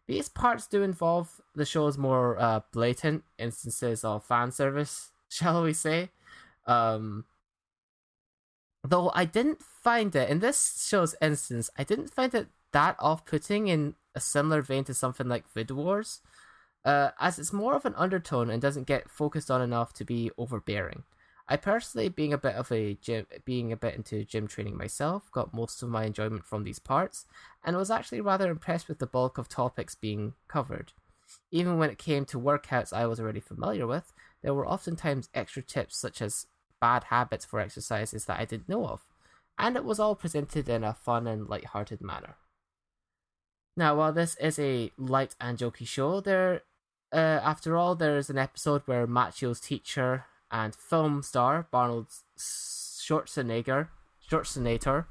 [0.07, 5.74] These parts do involve the show's more uh, blatant instances of fan service, shall we
[5.74, 6.10] say?
[6.68, 7.26] Um,
[8.90, 13.68] though I didn't find it in this show's instance, I didn't find it that off-putting
[13.68, 16.22] in a similar vein to something like Food Wars.
[16.86, 20.32] uh, as it's more of an undertone and doesn't get focused on enough to be
[20.38, 21.03] overbearing.
[21.48, 25.32] I personally, being a bit of a gym, being a bit into gym training myself,
[25.32, 27.26] got most of my enjoyment from these parts,
[27.64, 30.94] and was actually rather impressed with the bulk of topics being covered.
[31.52, 35.62] Even when it came to workouts I was already familiar with, there were oftentimes extra
[35.62, 36.48] tips such as
[36.80, 39.02] bad habits for exercises that I didn't know of,
[39.58, 42.36] and it was all presented in a fun and light-hearted manner.
[43.78, 46.62] Now, while this is a light and jokey show, there,
[47.12, 52.08] uh, after all, there is an episode where Machio's teacher and film star Arnold
[52.38, 53.90] Schwarzenegger,
[54.30, 55.06] Schwarzenegger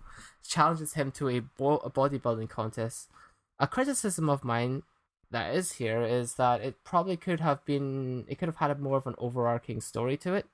[0.47, 3.11] challenges him to a, bo- a bodybuilding contest.
[3.59, 4.83] A criticism of mine
[5.31, 8.97] that is here is that it probably could have been it could have had more
[8.97, 10.47] of an overarching story to it,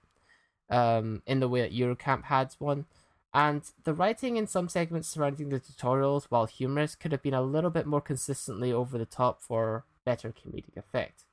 [0.71, 2.87] um, in the way that Yuru Camp had one.
[3.33, 7.43] And the writing in some segments surrounding the tutorials, while humorous, could have been a
[7.43, 11.25] little bit more consistently over the top for better comedic effect.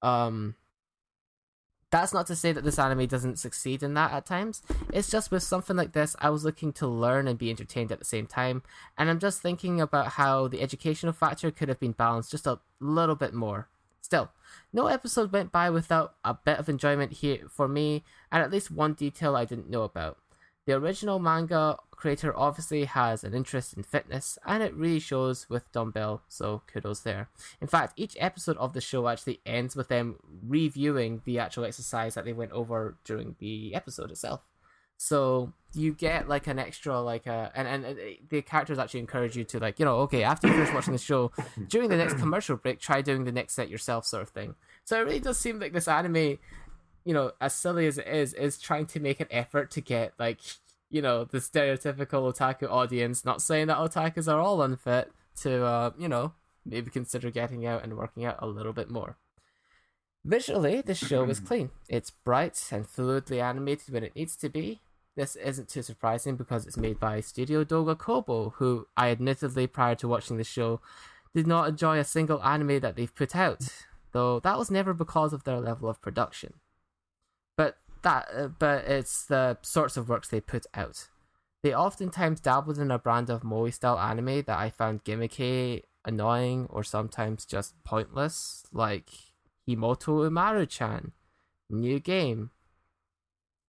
[0.00, 0.54] Um,
[1.90, 4.62] that's not to say that this anime doesn't succeed in that at times.
[4.92, 7.98] It's just with something like this, I was looking to learn and be entertained at
[7.98, 8.62] the same time,
[8.96, 12.60] and I'm just thinking about how the educational factor could have been balanced just a
[12.80, 13.68] little bit more.
[14.02, 14.30] Still,
[14.72, 18.70] no episode went by without a bit of enjoyment here for me, and at least
[18.70, 20.18] one detail I didn't know about.
[20.66, 25.70] The original manga creator obviously has an interest in fitness, and it really shows with
[25.72, 27.30] Dumbbell, so kudos there.
[27.60, 30.16] In fact, each episode of the show actually ends with them
[30.46, 34.40] reviewing the actual exercise that they went over during the episode itself.
[34.96, 39.36] So you get like an extra like a and, and uh, the characters actually encourage
[39.36, 41.32] you to like you know okay after you finish watching the show
[41.68, 44.54] during the next commercial break try doing the next set yourself sort of thing.
[44.84, 46.38] So it really does seem like this anime
[47.04, 50.12] you know, as silly as it is, is trying to make an effort to get
[50.18, 50.40] like,
[50.90, 53.24] you know, the stereotypical otaku audience.
[53.24, 55.10] Not saying that otakus are all unfit
[55.42, 56.32] to, uh, you know,
[56.64, 59.16] maybe consider getting out and working out a little bit more.
[60.24, 61.46] Visually, the show is hmm.
[61.46, 61.70] clean.
[61.88, 64.80] It's bright and fluidly animated when it needs to be.
[65.16, 69.94] This isn't too surprising because it's made by Studio Doga Kobo, who I admittedly, prior
[69.96, 70.80] to watching the show,
[71.34, 73.68] did not enjoy a single anime that they've put out,
[74.12, 76.54] though that was never because of their level of production
[77.56, 81.08] but that uh, but it's the sorts of works they put out.
[81.62, 86.66] They oftentimes dabbled in a brand of moe style anime that I found gimmicky, annoying,
[86.70, 89.10] or sometimes just pointless, like
[89.68, 91.12] Himouto Umaru-chan,
[91.70, 92.50] New Game,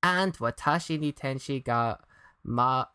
[0.04, 1.98] and Watashi ni Tenshi ga
[2.44, 2.86] Ma-.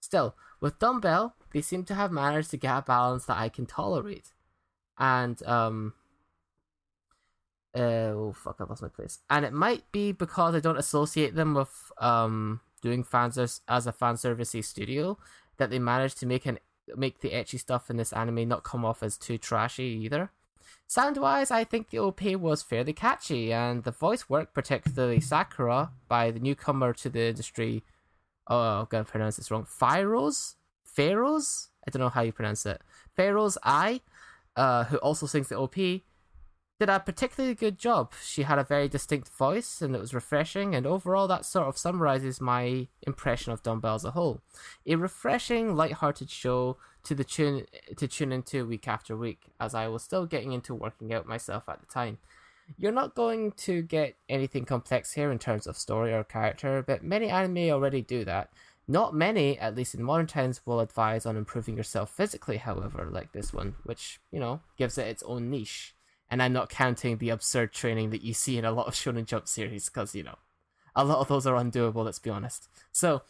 [0.00, 3.66] Still, with Dumbbell, they seem to have managed to get a balance that I can
[3.66, 4.32] tolerate.
[4.98, 5.94] And um
[7.74, 9.18] uh, oh fuck, I lost my place.
[9.30, 13.92] And it might be because I don't associate them with um doing fans as, a
[13.92, 15.18] fan servicey studio
[15.56, 16.58] that they managed to make an
[16.96, 20.30] make the ecchi stuff in this anime not come off as too trashy either.
[20.86, 25.92] Sound wise, I think the OP was fairly catchy, and the voice work, particularly Sakura,
[26.08, 27.84] by the newcomer to the industry.
[28.48, 29.66] Oh, I'm gonna pronounce this wrong.
[29.66, 30.56] Pharaohs?
[30.84, 31.68] Pharaohs?
[31.86, 32.80] I don't know how you pronounce it.
[33.14, 34.00] Pharaohs I,
[34.56, 35.76] uh, who also sings the OP,
[36.78, 38.12] did a particularly good job.
[38.22, 41.76] She had a very distinct voice and it was refreshing, and overall, that sort of
[41.76, 44.40] summarizes my impression of Dumbbell as a whole.
[44.86, 46.76] A refreshing, light-hearted show
[47.08, 47.66] to the tune
[47.96, 51.68] to tune into week after week, as I was still getting into working out myself
[51.68, 52.18] at the time.
[52.76, 57.02] You're not going to get anything complex here in terms of story or character, but
[57.02, 58.50] many anime already do that.
[58.86, 63.32] Not many, at least in modern times, will advise on improving yourself physically, however, like
[63.32, 65.94] this one, which, you know, gives it its own niche
[66.30, 69.24] and I'm not counting the absurd training that you see in a lot of Shonen
[69.24, 70.36] Jump series because you know
[70.98, 72.04] a lot of those are undoable.
[72.04, 72.68] Let's be honest.
[72.90, 73.22] So,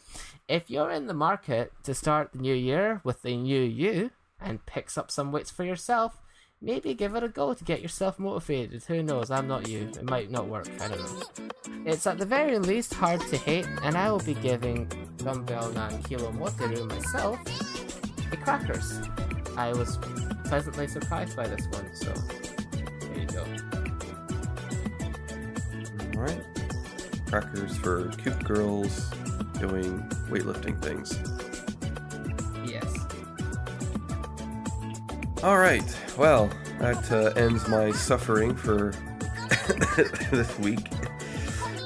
[0.47, 4.09] if you're in the market to start the new year with the new you
[4.41, 6.19] and picks up some weights for yourself,
[6.59, 8.83] maybe give it a go to get yourself motivated.
[8.85, 9.29] Who knows?
[9.29, 9.81] I'm not you.
[9.81, 10.67] It might not work.
[10.81, 11.21] I don't know.
[11.85, 16.01] It's at the very least hard to hate, and I will be giving Dumbbell Nan
[16.03, 17.39] Kilo Moteru myself
[18.31, 18.99] a crackers.
[19.55, 19.99] I was
[20.45, 22.13] pleasantly surprised by this one, so
[23.01, 23.45] there you go.
[26.15, 26.25] All
[27.31, 27.43] right.
[27.43, 29.09] Crackers for cute girls
[29.59, 29.99] doing
[30.29, 31.19] weightlifting things.
[32.65, 32.97] Yes.
[35.43, 35.97] All right.
[36.17, 36.49] Well,
[36.79, 38.91] that uh, ends my suffering for
[40.31, 40.87] this week.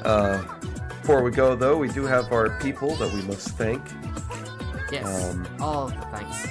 [0.03, 0.43] Uh,
[1.01, 3.81] before we go, though, we do have our people that we must thank.
[4.91, 5.31] Yes.
[5.31, 6.47] Um, All the thanks.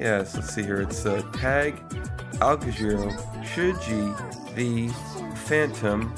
[0.00, 0.34] Yes.
[0.34, 0.80] Let's see here.
[0.80, 1.76] It's uh, Tag,
[2.40, 3.12] Alkajiro,
[3.44, 4.88] Shuji, the
[5.36, 6.12] Phantom,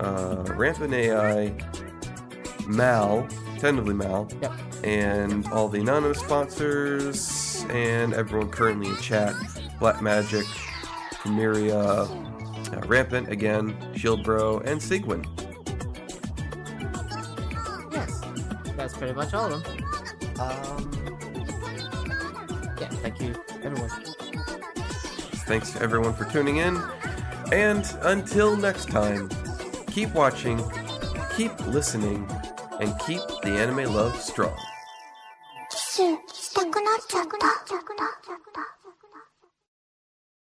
[0.00, 1.52] uh, Rampant AI,
[2.66, 3.26] Mal,
[3.58, 4.52] tentatively Mal, yep.
[4.84, 9.34] and all the anonymous sponsors and everyone currently in chat.
[9.78, 10.44] Black Magic,
[11.22, 12.08] Kamiria,
[12.72, 15.26] uh, Rampant again, Shield Bro, and Sigwin.
[17.92, 18.20] Yes,
[18.76, 19.84] that's pretty much all of them.
[20.38, 20.90] Um,
[22.80, 23.90] yeah, thank you, everyone.
[25.46, 26.80] Thanks to everyone for tuning in.
[27.52, 29.28] And until next time,
[29.91, 30.61] keep watching,
[31.35, 32.27] keep listening,
[32.79, 34.55] and keep the anime love strong.
[35.69, 35.95] キス
[36.33, 38.80] したくなっちゃった。